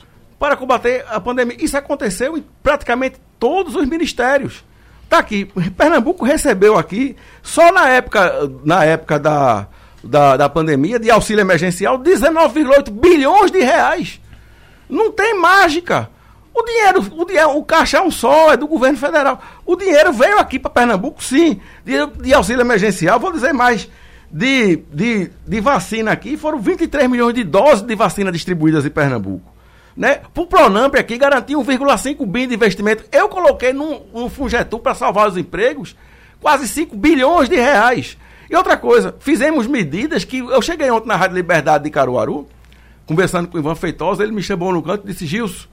[0.44, 1.56] Para combater a pandemia.
[1.58, 4.62] Isso aconteceu em praticamente todos os ministérios.
[5.06, 5.46] Está aqui.
[5.78, 9.68] Pernambuco recebeu aqui, só na época, na época da,
[10.04, 14.20] da, da pandemia, de auxílio emergencial, 19,8 bilhões de reais.
[14.90, 16.10] Não tem mágica.
[16.54, 19.42] O dinheiro, o dinheiro, o caixa é um só, é do governo federal.
[19.66, 23.90] O dinheiro veio aqui para Pernambuco, sim, de, de, auxílio emergencial, vou dizer mais,
[24.30, 29.53] de, de, de vacina aqui, foram 23 milhões de doses de vacina distribuídas em Pernambuco.
[29.96, 30.22] Né?
[30.34, 33.06] Para o Pronamp aqui garantir 1,5 bilhão de investimento.
[33.12, 34.30] Eu coloquei num, num
[34.80, 35.96] para salvar os empregos
[36.42, 38.18] quase 5 bilhões de reais.
[38.50, 40.40] E outra coisa, fizemos medidas que.
[40.40, 42.48] Eu cheguei ontem na Rádio Liberdade de Caruaru,
[43.06, 45.68] conversando com o Ivan Feitosa, ele me chamou no canto e disse: Gilson,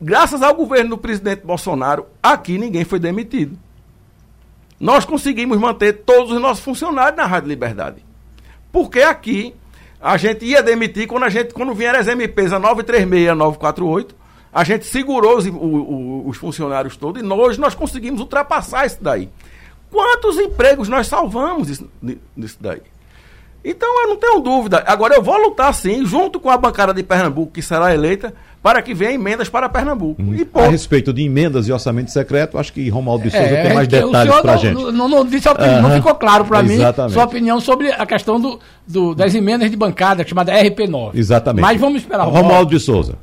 [0.00, 3.58] graças ao governo do presidente Bolsonaro, aqui ninguém foi demitido.
[4.80, 8.04] Nós conseguimos manter todos os nossos funcionários na Rádio Liberdade.
[8.72, 9.54] Porque aqui
[10.00, 14.14] a gente ia demitir quando a gente quando vieram as MPs a 936, 948,
[14.52, 19.28] a gente segurou os, o, os funcionários todos e nós nós conseguimos ultrapassar isso daí.
[19.90, 21.90] Quantos empregos nós salvamos isso,
[22.36, 22.82] nisso daí?
[23.64, 24.82] Então eu não tenho dúvida.
[24.86, 28.80] Agora eu vou lutar sim, junto com a bancada de Pernambuco, que será eleita, para
[28.82, 30.22] que venha emendas para Pernambuco.
[30.22, 30.36] Hum.
[30.54, 33.88] a respeito de emendas e orçamento secreto, acho que Romualdo de Souza é, tem mais
[33.88, 34.74] detalhes para a gente.
[34.74, 36.78] Não, não, não, disse opinião, não ficou claro para mim
[37.10, 41.10] sua opinião sobre a questão do, do, das emendas de bancada, chamada RP9.
[41.14, 41.62] Exatamente.
[41.62, 42.24] Mas vamos esperar.
[42.24, 43.16] Romualdo de Souza.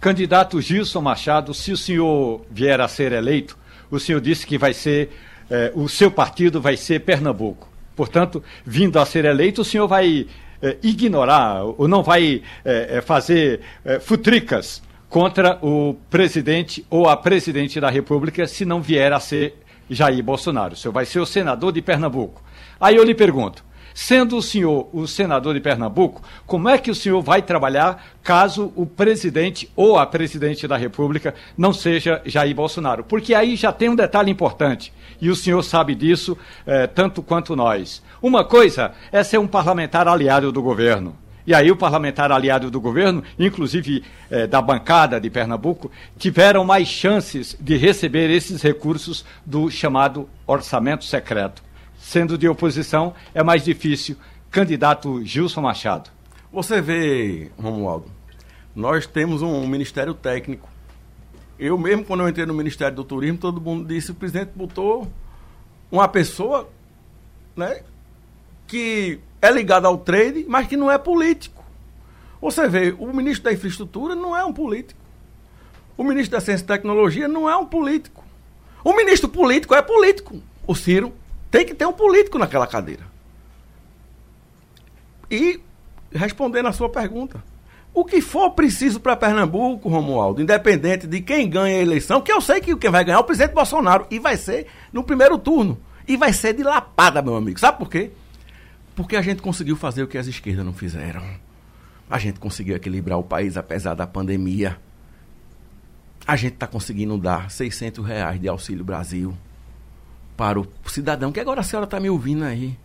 [0.00, 3.56] Candidato Gilson Machado, se o senhor vier a ser eleito,
[3.90, 5.10] o senhor disse que vai ser,
[5.50, 7.73] eh, o seu partido vai ser Pernambuco.
[7.94, 10.26] Portanto, vindo a ser eleito, o senhor vai
[10.62, 13.60] eh, ignorar ou não vai eh, fazer
[14.00, 19.54] futricas contra o presidente ou a presidente da República se não vier a ser
[19.88, 20.74] Jair Bolsonaro.
[20.74, 22.42] O senhor vai ser o senador de Pernambuco.
[22.80, 26.94] Aí eu lhe pergunto: Sendo o senhor o senador de Pernambuco, como é que o
[26.96, 33.04] senhor vai trabalhar caso o presidente ou a presidente da República não seja Jair Bolsonaro?
[33.04, 37.54] Porque aí já tem um detalhe importante, e o senhor sabe disso eh, tanto quanto
[37.54, 38.02] nós.
[38.20, 41.16] Uma coisa é ser um parlamentar aliado do governo.
[41.46, 46.88] E aí o parlamentar aliado do governo, inclusive eh, da bancada de Pernambuco, tiveram mais
[46.88, 51.62] chances de receber esses recursos do chamado orçamento secreto
[52.04, 54.14] sendo de oposição, é mais difícil.
[54.50, 56.10] Candidato Gilson Machado.
[56.52, 58.06] Você vê, Romualdo,
[58.76, 60.68] nós temos um ministério técnico.
[61.58, 65.10] Eu mesmo, quando eu entrei no Ministério do Turismo, todo mundo disse, o presidente botou
[65.90, 66.68] uma pessoa
[67.56, 67.80] né,
[68.66, 71.64] que é ligada ao trade, mas que não é político.
[72.40, 75.00] Você vê, o ministro da Infraestrutura não é um político.
[75.96, 78.22] O ministro da Ciência e Tecnologia não é um político.
[78.84, 81.12] O ministro político é político, o Ciro.
[81.54, 83.04] Tem que ter um político naquela cadeira.
[85.30, 85.60] E,
[86.12, 87.44] respondendo a sua pergunta,
[87.94, 92.40] o que for preciso para Pernambuco, Romualdo, independente de quem ganha a eleição, que eu
[92.40, 95.78] sei que quem vai ganhar é o presidente Bolsonaro, e vai ser no primeiro turno.
[96.08, 97.60] E vai ser de lapada, meu amigo.
[97.60, 98.10] Sabe por quê?
[98.96, 101.22] Porque a gente conseguiu fazer o que as esquerdas não fizeram.
[102.10, 104.76] A gente conseguiu equilibrar o país apesar da pandemia.
[106.26, 109.32] A gente está conseguindo dar 600 reais de Auxílio Brasil
[110.36, 112.76] para o cidadão, que agora a senhora está me ouvindo aí.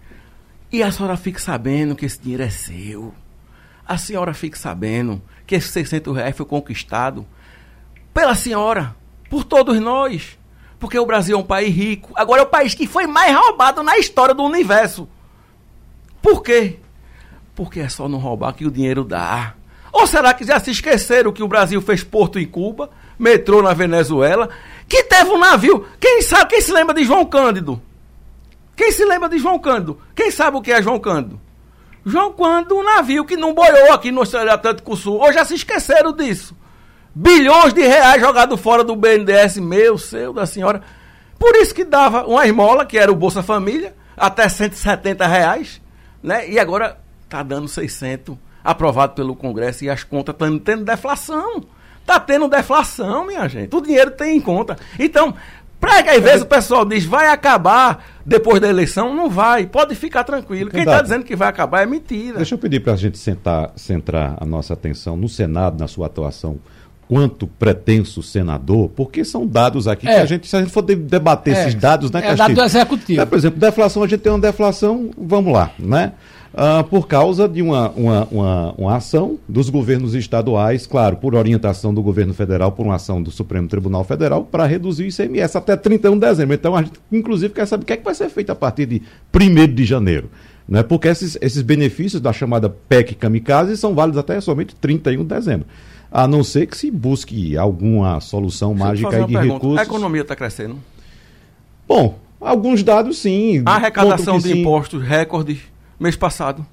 [0.72, 3.14] E a senhora fique sabendo que esse dinheiro é seu.
[3.88, 7.26] A senhora fique sabendo que esse 600 reais foi conquistado
[8.14, 8.96] pela senhora,
[9.30, 10.38] por todos nós.
[10.78, 12.14] Porque o Brasil é um país rico.
[12.16, 15.10] Agora é o país que foi mais roubado na história do universo.
[16.22, 16.80] Por quê?
[17.56, 19.56] Porque é só não roubar que o dinheiro dá.
[19.92, 23.74] Ou será que já se esqueceram que o Brasil fez porto em Cuba, metrô na
[23.74, 24.50] Venezuela
[24.88, 25.86] que teve um navio.
[26.00, 27.80] Quem sabe, quem se lembra de João Cândido?
[28.76, 30.00] Quem se lembra de João Cândido?
[30.16, 31.40] Quem sabe o que é João Cândido?
[32.04, 35.20] João Cândido, um navio que não boiou aqui no Oceano Atlântico Sul.
[35.20, 36.58] Ou já se esqueceram disso.
[37.14, 40.82] Bilhões de reais jogados fora do BNDES, meu, seu, da senhora.
[41.38, 45.82] Por isso que dava uma esmola, que era o Bolsa Família, até 170 reais,
[46.24, 46.50] né?
[46.50, 51.66] E agora tá dando 600, aprovado pelo Congresso, e as contas estão tendo deflação.
[52.10, 53.76] Está tendo deflação, minha gente.
[53.76, 54.76] O dinheiro tem em conta.
[54.98, 55.36] Então,
[55.80, 59.68] para que às vezes o pessoal diz vai acabar depois da eleição, não vai.
[59.68, 60.72] Pode ficar tranquilo.
[60.72, 62.38] Quem está dizendo que vai acabar é mentira.
[62.38, 66.08] Deixa eu pedir para a gente sentar, centrar a nossa atenção no Senado, na sua
[66.08, 66.58] atuação
[67.08, 70.14] quanto pretenso senador, porque são dados aqui é.
[70.14, 71.62] que a gente, se a gente for debater é.
[71.62, 72.44] esses dados, né, é Castilho?
[72.44, 73.22] É dado do executivo.
[73.22, 76.14] É, por exemplo, deflação, a gente tem uma deflação, vamos lá, né?
[76.54, 81.94] Uh, por causa de uma, uma, uma, uma, ação dos governos estaduais, claro, por orientação
[81.94, 85.76] do governo federal, por uma ação do Supremo Tribunal Federal, para reduzir o ICMS até
[85.76, 86.56] 31 de dezembro.
[86.56, 88.86] Então, a gente, inclusive, quer saber o que, é que vai ser feito a partir
[88.86, 89.02] de
[89.34, 90.30] 1 de janeiro.
[90.68, 90.84] Né?
[90.84, 95.68] Porque esses, esses benefícios da chamada PEC Kamikaze são válidos até somente 31 de dezembro.
[96.12, 99.54] A não ser que se busque alguma solução Deixa mágica de pergunta.
[99.54, 99.80] recursos.
[99.80, 100.78] A economia está crescendo?
[101.88, 103.64] Bom, alguns dados sim.
[103.66, 104.62] A arrecadação de sim.
[104.62, 105.60] impostos, recorde,
[106.00, 106.66] mês passado.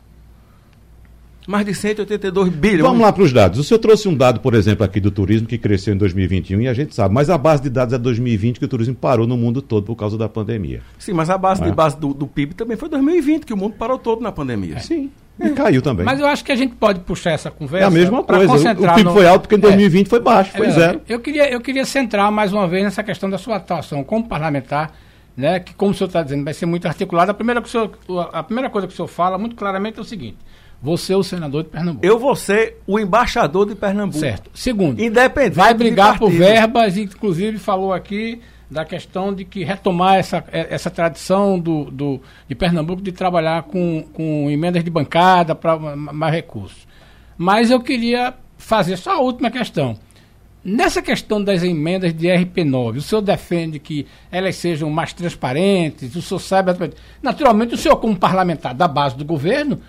[1.47, 2.83] Mais de 182 bilhões.
[2.83, 3.59] Vamos lá para os dados.
[3.61, 6.68] O senhor trouxe um dado, por exemplo, aqui do turismo, que cresceu em 2021, e
[6.68, 9.37] a gente sabe, mas a base de dados é 2020, que o turismo parou no
[9.37, 10.83] mundo todo por causa da pandemia.
[10.99, 11.66] Sim, mas a base é?
[11.66, 14.77] de base do, do, PIB também foi 2020, que o mundo parou todo na pandemia.
[14.77, 14.81] É.
[14.81, 15.11] Sim.
[15.39, 16.05] E caiu também.
[16.05, 17.85] Mas eu acho que a gente pode puxar essa conversa.
[17.85, 18.72] É a mesma coisa.
[18.72, 19.12] O PIB no...
[19.12, 20.11] foi alto porque em 2020 é.
[20.11, 21.01] foi baixo, foi é, zero.
[21.07, 24.93] Eu queria, eu queria centrar mais uma vez nessa questão da sua atuação como parlamentar,
[25.37, 27.30] né, que, como o senhor está dizendo, vai ser muito articulada.
[27.30, 27.91] A primeira, que senhor,
[28.32, 30.39] a primeira coisa que o senhor fala muito claramente é o seguinte:
[30.80, 32.07] você é o senador de Pernambuco.
[32.07, 34.18] Eu vou ser o embaixador de Pernambuco.
[34.18, 34.51] Certo.
[34.55, 35.57] Segundo, independente.
[35.57, 40.91] Vai brigar por verbas, inclusive falou aqui da questão de que retomar essa, é, essa
[40.91, 46.87] tradição do, do, de Pernambuco de trabalhar com, com emendas de bancada para mais recursos.
[47.39, 49.97] Mas eu queria fazer só a última questão.
[50.69, 56.21] Nessa questão das emendas de RP9, o senhor defende que elas sejam mais transparentes, o
[56.21, 56.73] senhor sabe.
[57.23, 59.81] Naturalmente, o senhor, como parlamentar da base do governo,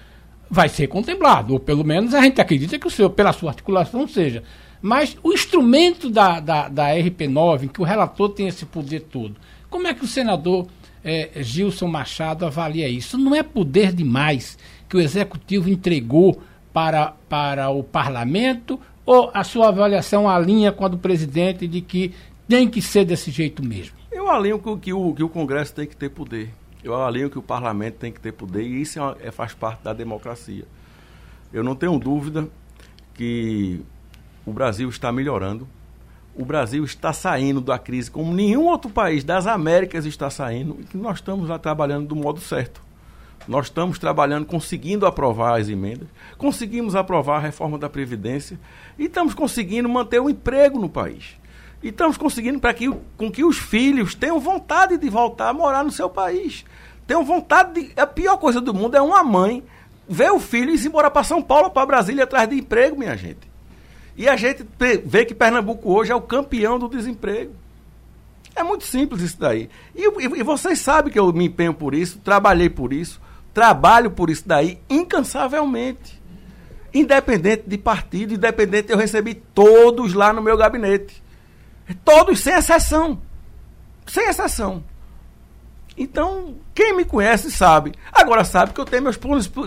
[0.48, 4.08] vai ser contemplado, ou pelo menos a gente acredita que o senhor, pela sua articulação,
[4.08, 4.44] seja.
[4.80, 9.36] Mas o instrumento da, da, da RP9, em que o relator tem esse poder todo,
[9.72, 10.68] como é que o senador
[11.04, 13.18] é, Gilson Machado avalia isso?
[13.18, 16.40] Não é poder demais que o executivo entregou
[16.72, 22.14] para, para o parlamento ou a sua avaliação alinha com a do presidente de que
[22.46, 23.96] tem que ser desse jeito mesmo?
[24.12, 26.54] Eu alinho que, que, o, que o Congresso tem que ter poder.
[26.84, 29.82] Eu alinho que o parlamento tem que ter poder e isso é, é, faz parte
[29.82, 30.66] da democracia.
[31.54, 32.50] Eu não tenho dúvida
[33.14, 33.80] que
[34.46, 35.66] o Brasil está melhorando.
[36.36, 40.84] O Brasil está saindo da crise como nenhum outro país das Américas está saindo e
[40.84, 42.82] que nós estamos lá trabalhando do modo certo.
[43.48, 48.60] Nós estamos trabalhando, conseguindo aprovar as emendas, conseguimos aprovar a reforma da Previdência
[49.00, 51.38] e estamos conseguindo manter o emprego no país.
[51.82, 55.84] E estamos conseguindo para que, com que os filhos tenham vontade de voltar a morar
[55.84, 56.66] no seu país.
[57.06, 58.00] Tenham vontade de.
[58.00, 59.64] A pior coisa do mundo é uma mãe
[60.10, 63.16] ver o filho e ir embora para São Paulo, para Brasília, atrás de emprego, minha
[63.16, 63.48] gente.
[64.18, 64.66] E a gente
[65.06, 67.54] vê que Pernambuco hoje é o campeão do desemprego.
[68.56, 69.70] É muito simples isso daí.
[69.96, 73.22] E, e, e vocês sabem que eu me empenho por isso, trabalhei por isso,
[73.58, 76.22] trabalho por isso daí incansavelmente.
[76.94, 81.24] Independente de partido, independente, eu recebi todos lá no meu gabinete.
[82.06, 83.20] Todos, sem exceção.
[84.06, 84.84] Sem exceção.
[85.98, 87.94] Então, quem me conhece sabe.
[88.14, 89.18] Agora sabe que eu tenho meus,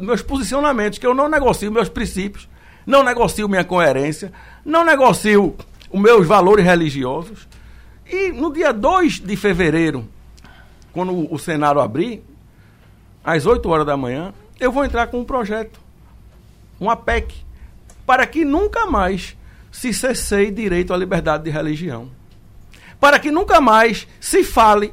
[0.01, 2.49] meus posicionamentos, que eu não negocio meus princípios,
[2.87, 4.33] não negocio minha coerência,
[4.65, 5.57] não negocio
[5.91, 7.49] os meus valores religiosos.
[8.07, 10.09] E no dia 2 de fevereiro,
[10.93, 12.30] quando o Senado abrir,
[13.25, 15.81] às 8 horas da manhã, eu vou entrar com um projeto,
[16.79, 17.35] uma PEC,
[18.07, 19.37] para que nunca mais
[19.71, 22.09] se cesseie direito à liberdade de religião.
[22.99, 24.93] Para que nunca mais se fale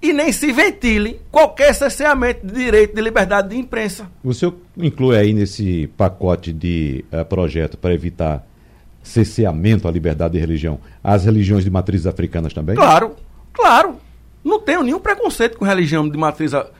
[0.00, 4.10] e nem se ventile qualquer cesseamento de direito de liberdade de imprensa.
[4.24, 8.46] O senhor inclui aí nesse pacote de uh, projeto para evitar
[9.02, 12.76] cesseamento à liberdade de religião as religiões de matrizes africanas também?
[12.76, 13.16] Claro,
[13.52, 13.96] claro.
[14.44, 16.77] Não tenho nenhum preconceito com religião de matriz africana.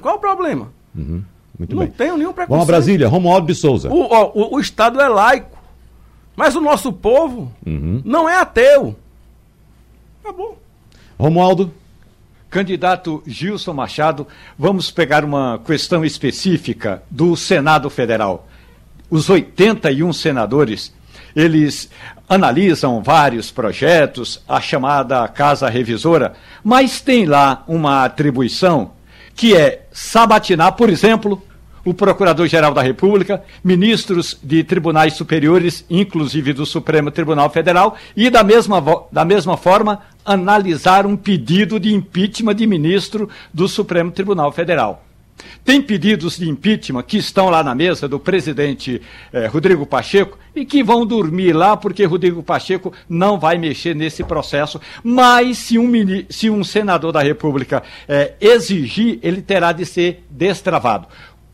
[0.00, 0.72] Qual é o problema?
[0.96, 1.22] Uhum,
[1.58, 1.92] muito não bem.
[1.92, 2.50] tenho nenhum preconceito.
[2.50, 3.88] Vamos a Brasília, Romualdo de Souza.
[3.90, 5.58] O, o, o Estado é laico.
[6.36, 8.00] Mas o nosso povo uhum.
[8.04, 8.94] não é ateu.
[10.22, 10.56] Acabou.
[11.18, 11.74] Romualdo.
[12.48, 14.26] Candidato Gilson Machado,
[14.58, 18.48] vamos pegar uma questão específica do Senado Federal.
[19.10, 20.94] Os 81 senadores,
[21.36, 21.90] eles
[22.26, 26.34] analisam vários projetos, a chamada Casa Revisora,
[26.64, 28.92] mas tem lá uma atribuição
[29.38, 31.40] que é sabatinar, por exemplo,
[31.84, 38.42] o Procurador-Geral da República, ministros de tribunais superiores, inclusive do Supremo Tribunal Federal, e da
[38.42, 38.82] mesma,
[39.12, 45.04] da mesma forma analisar um pedido de impeachment de ministro do Supremo Tribunal Federal.
[45.64, 49.00] Tem pedidos de impeachment que estão lá na mesa do presidente
[49.32, 54.24] eh, Rodrigo Pacheco e que vão dormir lá porque Rodrigo Pacheco não vai mexer nesse
[54.24, 54.80] processo.
[55.02, 55.92] Mas se um,
[56.28, 61.08] se um senador da República eh, exigir, ele terá de ser destravado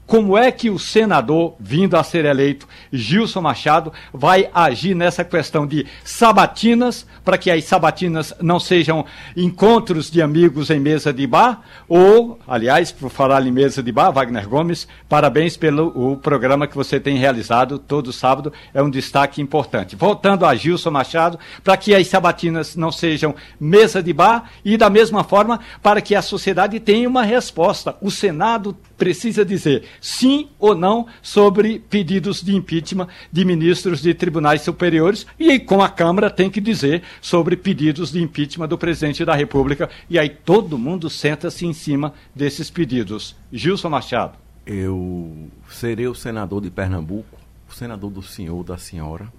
[0.07, 5.67] como é que o senador, vindo a ser eleito, Gilson Machado, vai agir nessa questão
[5.67, 11.63] de sabatinas, para que as sabatinas não sejam encontros de amigos em mesa de bar,
[11.89, 16.77] ou, aliás, por falar em mesa de bar, Wagner Gomes, parabéns pelo o programa que
[16.77, 19.97] você tem realizado todo sábado, é um destaque importante.
[19.97, 24.91] Voltando a Gilson Machado, para que as sabatinas não sejam mesa de bar e, da
[24.91, 27.97] mesma forma, para que a sociedade tenha uma resposta.
[28.01, 34.63] O Senado precisa dizer sim ou não sobre pedidos de impeachment de ministros de tribunais
[34.63, 39.35] superiores e com a Câmara tem que dizer sobre pedidos de impeachment do presidente da
[39.35, 43.37] República e aí todo mundo senta-se em cima desses pedidos.
[43.53, 44.39] Gilson Machado.
[44.67, 47.39] Eu serei o senador de Pernambuco,
[47.69, 49.31] o senador do senhor, da senhora,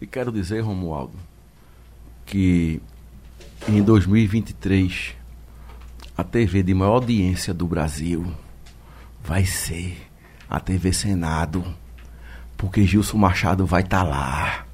[0.00, 1.16] e quero dizer, Romualdo,
[2.24, 2.80] que
[3.68, 5.14] em 2023
[6.16, 8.26] a TV de maior audiência do Brasil
[9.26, 10.08] vai ser
[10.48, 11.64] a TV Senado,
[12.56, 14.66] porque Gilson Machado vai estar tá lá,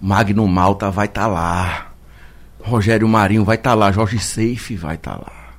[0.00, 1.92] Magno Malta vai estar tá lá,
[2.58, 5.54] Rogério Marinho vai estar tá lá, Jorge Seife vai estar tá lá,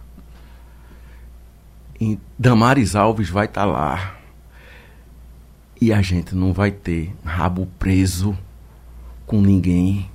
[2.02, 4.14] e Damares Alves vai estar tá lá.
[5.80, 8.36] E a gente não vai ter rabo preso
[9.28, 10.10] com ninguém.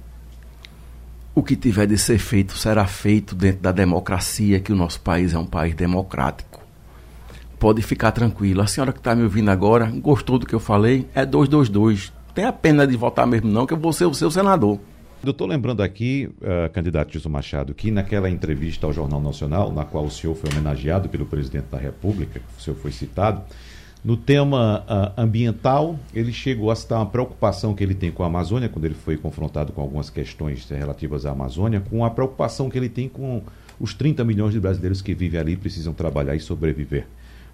[1.37, 5.33] O que tiver de ser feito será feito dentro da democracia, que o nosso país
[5.33, 6.62] é um país democrático
[7.63, 8.61] pode ficar tranquilo.
[8.61, 11.07] A senhora que está me ouvindo agora, gostou do que eu falei?
[11.15, 12.13] É 222.
[12.35, 14.81] Tem a pena de votar mesmo não, que eu vou ser o seu senador.
[15.25, 19.85] Eu estou lembrando aqui, uh, candidato Gilson Machado, que naquela entrevista ao Jornal Nacional, na
[19.85, 23.43] qual o senhor foi homenageado pelo presidente da República, o senhor foi citado,
[24.05, 28.27] no tema uh, ambiental, ele chegou a citar uma preocupação que ele tem com a
[28.27, 32.77] Amazônia, quando ele foi confrontado com algumas questões relativas à Amazônia, com a preocupação que
[32.77, 33.41] ele tem com
[33.79, 37.07] os 30 milhões de brasileiros que vivem ali e precisam trabalhar e sobreviver.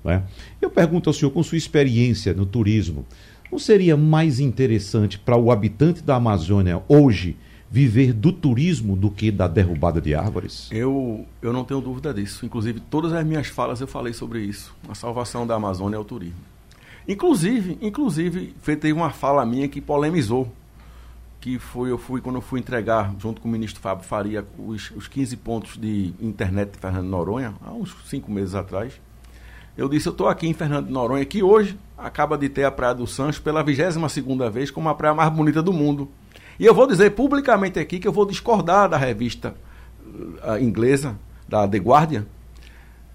[0.05, 0.23] É?
[0.61, 3.05] Eu pergunto ao senhor, com sua experiência no turismo,
[3.51, 7.37] não seria mais interessante para o habitante da Amazônia hoje
[7.71, 10.69] viver do turismo do que da derrubada de árvores?
[10.73, 12.47] Eu, eu não tenho dúvida disso.
[12.47, 14.75] Inclusive, todas as minhas falas eu falei sobre isso.
[14.89, 16.41] A salvação da Amazônia é o turismo.
[17.07, 20.51] Inclusive, inclusive, feitei uma fala minha que polemizou.
[21.41, 24.91] Que foi, eu fui, quando eu fui entregar, junto com o ministro Fábio Faria, os,
[24.91, 29.01] os 15 pontos de internet de Fernando Noronha, há uns cinco meses atrás.
[29.79, 32.71] Eu disse, eu estou aqui em Fernando de Noronha, que hoje acaba de ter a
[32.71, 36.09] Praia do Sancho pela 22 segunda vez como a praia mais bonita do mundo.
[36.59, 39.55] E eu vou dizer publicamente aqui que eu vou discordar da revista
[40.05, 41.17] uh, inglesa,
[41.49, 42.27] da The Guardian,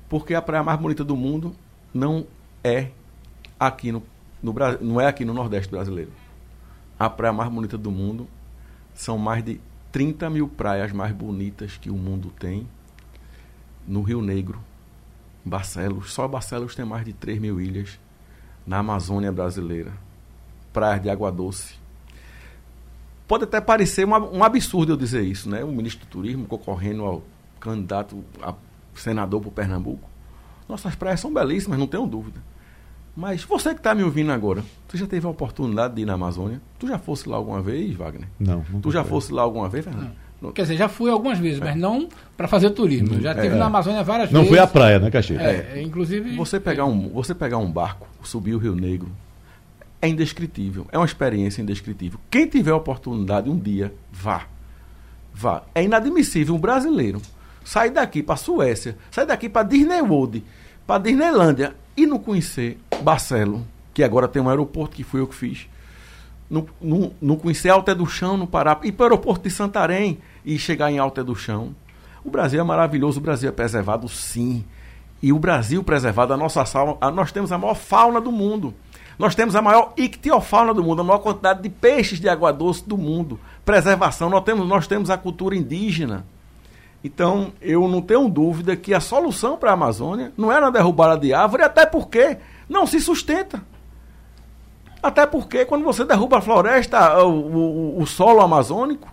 [0.07, 1.53] porque a praia mais bonita do mundo
[1.93, 2.25] não
[2.63, 2.91] é
[3.59, 4.01] aqui no,
[4.41, 6.13] no não é aqui no Nordeste brasileiro.
[6.97, 8.25] A praia mais bonita do mundo
[8.93, 9.59] são mais de
[9.91, 12.65] 30 mil praias mais bonitas que o mundo tem
[13.85, 14.61] no Rio Negro,
[15.45, 17.99] Barcelos, só Barcelos tem mais de 3 mil ilhas
[18.65, 19.91] na Amazônia brasileira.
[20.71, 21.75] Praias de água doce.
[23.27, 25.63] Pode até parecer uma, um absurdo eu dizer isso, né?
[25.63, 27.23] O ministro do Turismo concorrendo ao
[27.59, 28.53] candidato a
[28.95, 30.09] senador por Pernambuco.
[30.67, 32.41] Nossas praias são belíssimas, não tenho dúvida.
[33.15, 36.13] Mas você que está me ouvindo agora, tu já teve a oportunidade de ir na
[36.13, 36.59] Amazônia?
[36.79, 38.27] Tu já fosse lá alguma vez, Wagner?
[38.39, 38.63] Não.
[38.81, 40.05] Tu já fosse lá alguma vez, Fernando?
[40.05, 40.22] Não.
[40.51, 41.63] Quer dizer, já fui algumas vezes, é.
[41.63, 43.21] mas não para fazer turismo.
[43.21, 43.49] Já é.
[43.49, 44.51] na Amazônia várias não vezes.
[44.51, 45.41] Não fui à praia, né, Caxias?
[45.41, 46.35] É, inclusive.
[46.35, 49.11] Você pegar, um, você pegar um barco, subir o Rio Negro,
[50.01, 50.85] é indescritível.
[50.91, 52.19] É uma experiência indescritível.
[52.29, 54.47] Quem tiver a oportunidade um dia, vá.
[55.33, 55.63] Vá.
[55.73, 57.21] É inadmissível um brasileiro
[57.63, 60.43] sair daqui para Suécia, sair daqui para Disney World,
[60.85, 65.35] para Disneylândia e não conhecer Barcelo, que agora tem um aeroporto que fui eu que
[65.35, 65.67] fiz.
[66.53, 70.19] Não, não, não conhecer Alta do Chão no Pará, ir para o aeroporto de Santarém
[70.45, 71.75] e chegar em Alta do Chão.
[72.23, 74.63] O Brasil é maravilhoso, o Brasil é preservado sim.
[75.19, 78.71] E o Brasil preservado, a nossa fauna, nós temos a maior fauna do mundo.
[79.17, 82.87] Nós temos a maior ictiofauna do mundo, a maior quantidade de peixes de água doce
[82.87, 83.39] do mundo.
[83.65, 86.23] Preservação, nós temos, nós temos a cultura indígena.
[87.03, 91.19] Então, eu não tenho dúvida que a solução para a Amazônia não é na derrubada
[91.19, 92.37] de árvore, até porque
[92.69, 93.72] não se sustenta.
[95.03, 99.11] Até porque quando você derruba a floresta, o, o, o solo amazônico,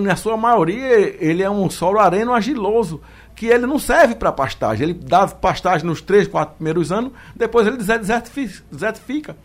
[0.00, 3.00] na sua maioria, ele é um solo areno agiloso,
[3.34, 4.84] que ele não serve para pastagem.
[4.84, 9.36] Ele dá pastagem nos três, quatro primeiros anos, depois ele desertifica.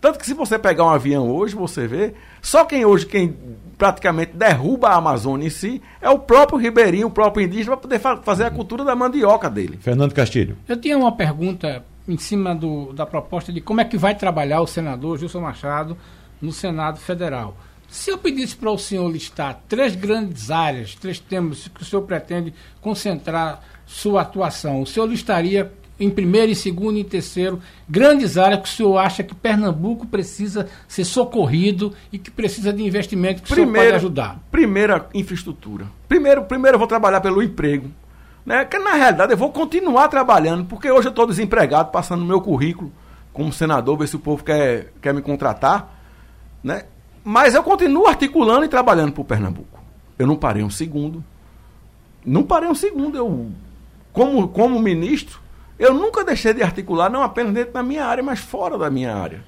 [0.00, 3.34] Tanto que se você pegar um avião hoje, você vê, só quem hoje, quem
[3.78, 7.98] praticamente derruba a Amazônia em si, é o próprio ribeirinho, o próprio indígena, para poder
[7.98, 9.78] fa fazer a cultura da mandioca dele.
[9.80, 10.56] Fernando Castilho.
[10.68, 14.62] Eu tinha uma pergunta em cima do, da proposta de como é que vai trabalhar
[14.62, 15.96] o senador Gilson Machado
[16.40, 17.54] no Senado Federal.
[17.88, 22.02] Se eu pedisse para o senhor listar três grandes áreas, três temas que o senhor
[22.02, 28.38] pretende concentrar sua atuação, o senhor listaria em primeiro, em segundo e em terceiro grandes
[28.38, 33.42] áreas que o senhor acha que Pernambuco precisa ser socorrido e que precisa de investimento
[33.42, 34.40] que primeira, o senhor pode ajudar?
[34.50, 35.86] Primeira, infraestrutura.
[36.06, 37.90] Primeiro, primeiro eu vou trabalhar pelo emprego.
[38.48, 38.64] Né?
[38.64, 42.90] Que na realidade eu vou continuar trabalhando, porque hoje eu estou desempregado, passando meu currículo
[43.30, 45.94] como senador, ver se o povo quer, quer me contratar.
[46.64, 46.84] Né?
[47.22, 49.78] Mas eu continuo articulando e trabalhando para o Pernambuco.
[50.18, 51.22] Eu não parei um segundo.
[52.24, 53.18] Não parei um segundo.
[53.18, 53.52] Eu,
[54.14, 55.40] como, como ministro,
[55.78, 59.14] Eu nunca deixei de articular, não apenas dentro da minha área, mas fora da minha
[59.14, 59.44] área.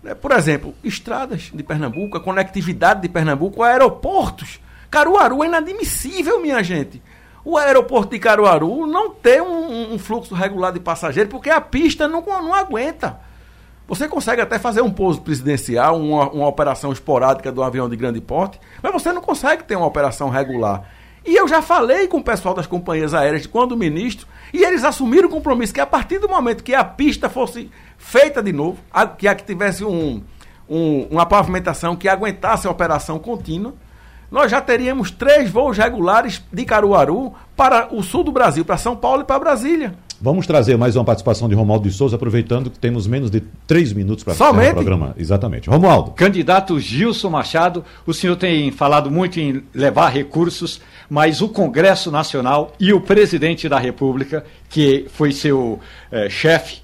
[0.00, 4.60] Né, por exemplo, estradas de Pernambuco, a conectividade de Pernambuco, aeroportos.
[4.88, 7.02] Caruaru é inadmissível, minha gente.
[7.44, 12.06] O aeroporto de Caruaru não tem um, um fluxo regular de passageiros porque a pista
[12.06, 13.20] não, não aguenta.
[13.88, 18.20] Você consegue até fazer um pouso presidencial, uma, uma operação esporádica do avião de grande
[18.20, 20.88] porte, mas você não consegue ter uma operação regular.
[21.24, 25.28] E eu já falei com o pessoal das companhias aéreas quando ministro, e eles assumiram
[25.28, 29.06] o compromisso que a partir do momento que a pista fosse feita de novo, a,
[29.06, 30.22] que a que tivesse um,
[30.68, 33.74] um, uma pavimentação que aguentasse a operação contínua,
[34.32, 38.96] nós já teríamos três voos regulares de Caruaru para o sul do Brasil, para São
[38.96, 39.94] Paulo e para Brasília.
[40.18, 43.92] Vamos trazer mais uma participação de Romualdo de Souza, aproveitando que temos menos de três
[43.92, 45.14] minutos para o programa.
[45.18, 45.68] Exatamente.
[45.68, 46.12] Romualdo.
[46.12, 50.80] Candidato Gilson Machado, o senhor tem falado muito em levar recursos,
[51.10, 55.78] mas o Congresso Nacional e o presidente da República, que foi seu
[56.10, 56.82] eh, chefe,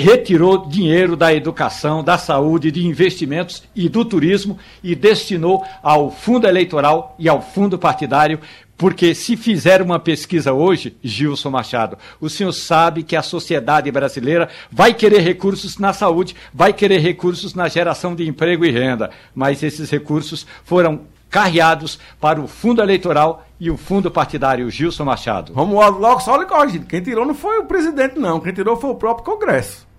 [0.00, 6.46] retirou dinheiro da educação, da saúde, de investimentos e do turismo e destinou ao fundo
[6.46, 8.40] eleitoral e ao fundo partidário
[8.80, 14.48] porque se fizer uma pesquisa hoje, Gilson Machado, o senhor sabe que a sociedade brasileira
[14.72, 19.62] vai querer recursos na saúde, vai querer recursos na geração de emprego e renda, mas
[19.62, 25.52] esses recursos foram carreados para o fundo eleitoral e o fundo partidário Gilson Machado.
[25.52, 26.86] Vamos logo só lhe corrigir.
[26.86, 28.40] Quem tirou não foi o presidente, não.
[28.40, 29.89] Quem tirou foi o próprio Congresso.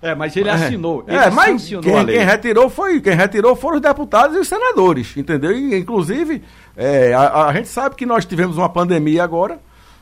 [0.00, 0.52] É, mas ele é.
[0.52, 1.04] assinou.
[1.06, 5.16] Ele é, mas quem, quem, retirou foi quem retirou foram os deputados e os senadores,
[5.16, 5.52] entendeu?
[5.52, 6.42] E, inclusive,
[6.76, 9.58] é, a, a, gente sabe que nós tivemos uma pandemia agora,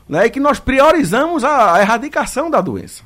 [0.07, 0.27] né?
[0.27, 3.03] E que nós priorizamos a, a erradicação da doença.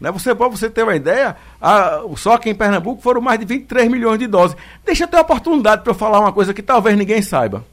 [0.00, 0.10] Né?
[0.10, 3.90] Você para você ter uma ideia, a, só que em Pernambuco foram mais de 23
[3.90, 4.56] milhões de doses.
[4.84, 7.64] Deixa eu ter a oportunidade para eu falar uma coisa que talvez ninguém saiba.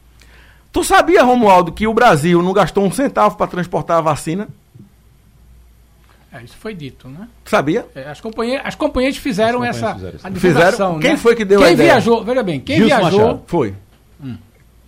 [0.72, 4.48] Tu sabia, Romualdo, que o Brasil não gastou um centavo para transportar a vacina?
[6.32, 7.28] É, isso foi dito, né?
[7.44, 7.88] Sabia?
[7.96, 11.18] É, as, companhias, as companhias fizeram as companhias essa fizeram, fizeram Quem né?
[11.18, 11.94] foi que deu quem a ideia?
[11.94, 13.20] viajou, veja bem, quem Gilson viajou...
[13.20, 13.44] Machado.
[13.48, 13.74] Foi.
[14.24, 14.38] Hum.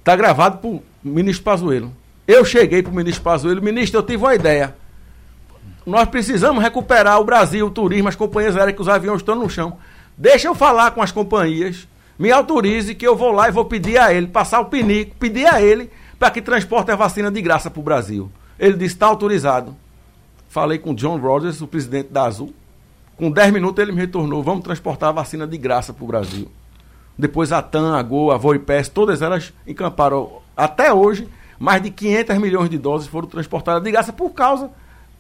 [0.04, 1.92] Tá gravado pro ministro Pazuello.
[2.28, 4.76] Eu cheguei pro ministro Pazuello, ministro, eu tive uma ideia.
[5.84, 9.50] Nós precisamos recuperar o Brasil, o turismo, as companhias aéreas que os aviões estão no
[9.50, 9.78] chão.
[10.16, 11.88] Deixa eu falar com as companhias,
[12.20, 15.48] me autorize que eu vou lá e vou pedir a ele, passar o pinico, pedir
[15.48, 15.89] a ele
[16.20, 18.32] para que transporte a vacina de graça para o Brasil.
[18.60, 19.76] Ele disse: está autorizado.
[20.52, 22.54] Falei com John Rogers, o presidente da Azul.
[23.16, 26.52] Com 10 minutos ele me retornou: vamos transportar a vacina de graça para o Brasil.
[27.18, 30.41] Depois a TAM, a Gol, a Voipes, todas elas encamparam.
[30.58, 34.70] Até hoje, mais de 500 milhões de doses foram transportadas de graça por causa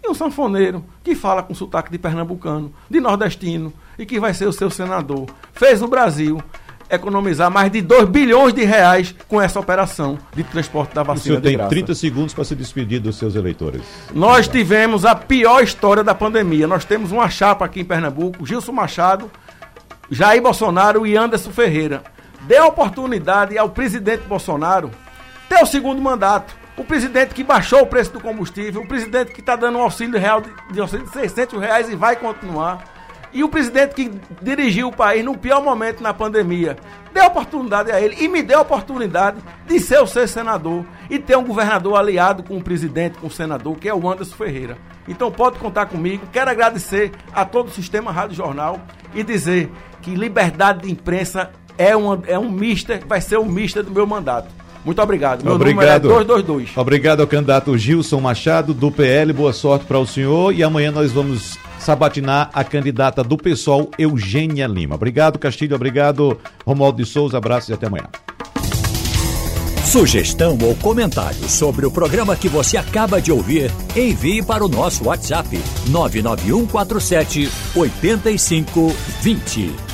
[0.03, 4.47] de um sanfoneiro que fala com sotaque de pernambucano, de nordestino e que vai ser
[4.47, 5.27] o seu senador.
[5.53, 6.43] Fez no Brasil
[6.91, 11.21] economizar mais de 2 bilhões de reais com essa operação de transporte da vacina.
[11.21, 11.69] O senhor tem graça.
[11.69, 13.81] 30 segundos para se despedir dos seus eleitores.
[14.13, 16.67] Nós tivemos a pior história da pandemia.
[16.67, 19.31] Nós temos uma chapa aqui em Pernambuco, Gilson Machado,
[20.09, 22.03] Jair Bolsonaro e Anderson Ferreira.
[22.41, 24.91] Dê a oportunidade ao presidente Bolsonaro
[25.47, 26.53] ter o segundo mandato.
[26.75, 30.19] O presidente que baixou o preço do combustível, o presidente que está dando um auxílio
[30.19, 32.83] real de, de, auxílio de 600 reais e vai continuar
[33.33, 34.11] e o presidente que
[34.41, 36.77] dirigiu o país no pior momento na pandemia.
[37.13, 41.19] Dê oportunidade a ele e me dê a oportunidade de ser o seu senador e
[41.19, 44.77] ter um governador aliado com o presidente, com o senador, que é o Anderson Ferreira.
[45.07, 46.23] Então pode contar comigo.
[46.31, 48.79] Quero agradecer a todo o sistema Rádio Jornal
[49.13, 49.69] e dizer
[50.01, 54.07] que liberdade de imprensa é, uma, é um mister, vai ser um mister do meu
[54.07, 54.49] mandato.
[54.83, 55.43] Muito obrigado.
[55.43, 56.03] Meu obrigado.
[56.05, 56.77] número é 222.
[56.77, 59.31] Obrigado ao candidato Gilson Machado, do PL.
[59.31, 60.53] Boa sorte para o senhor.
[60.53, 64.95] E amanhã nós vamos sabatinar a candidata do PSOL, Eugênia Lima.
[64.95, 65.75] Obrigado, Castilho.
[65.75, 67.37] Obrigado, Romualdo de Souza.
[67.37, 68.07] Abraços e até amanhã.
[69.91, 75.03] Sugestão ou comentário sobre o programa que você acaba de ouvir, envie para o nosso
[75.03, 75.59] WhatsApp
[75.89, 79.90] 99147 8520.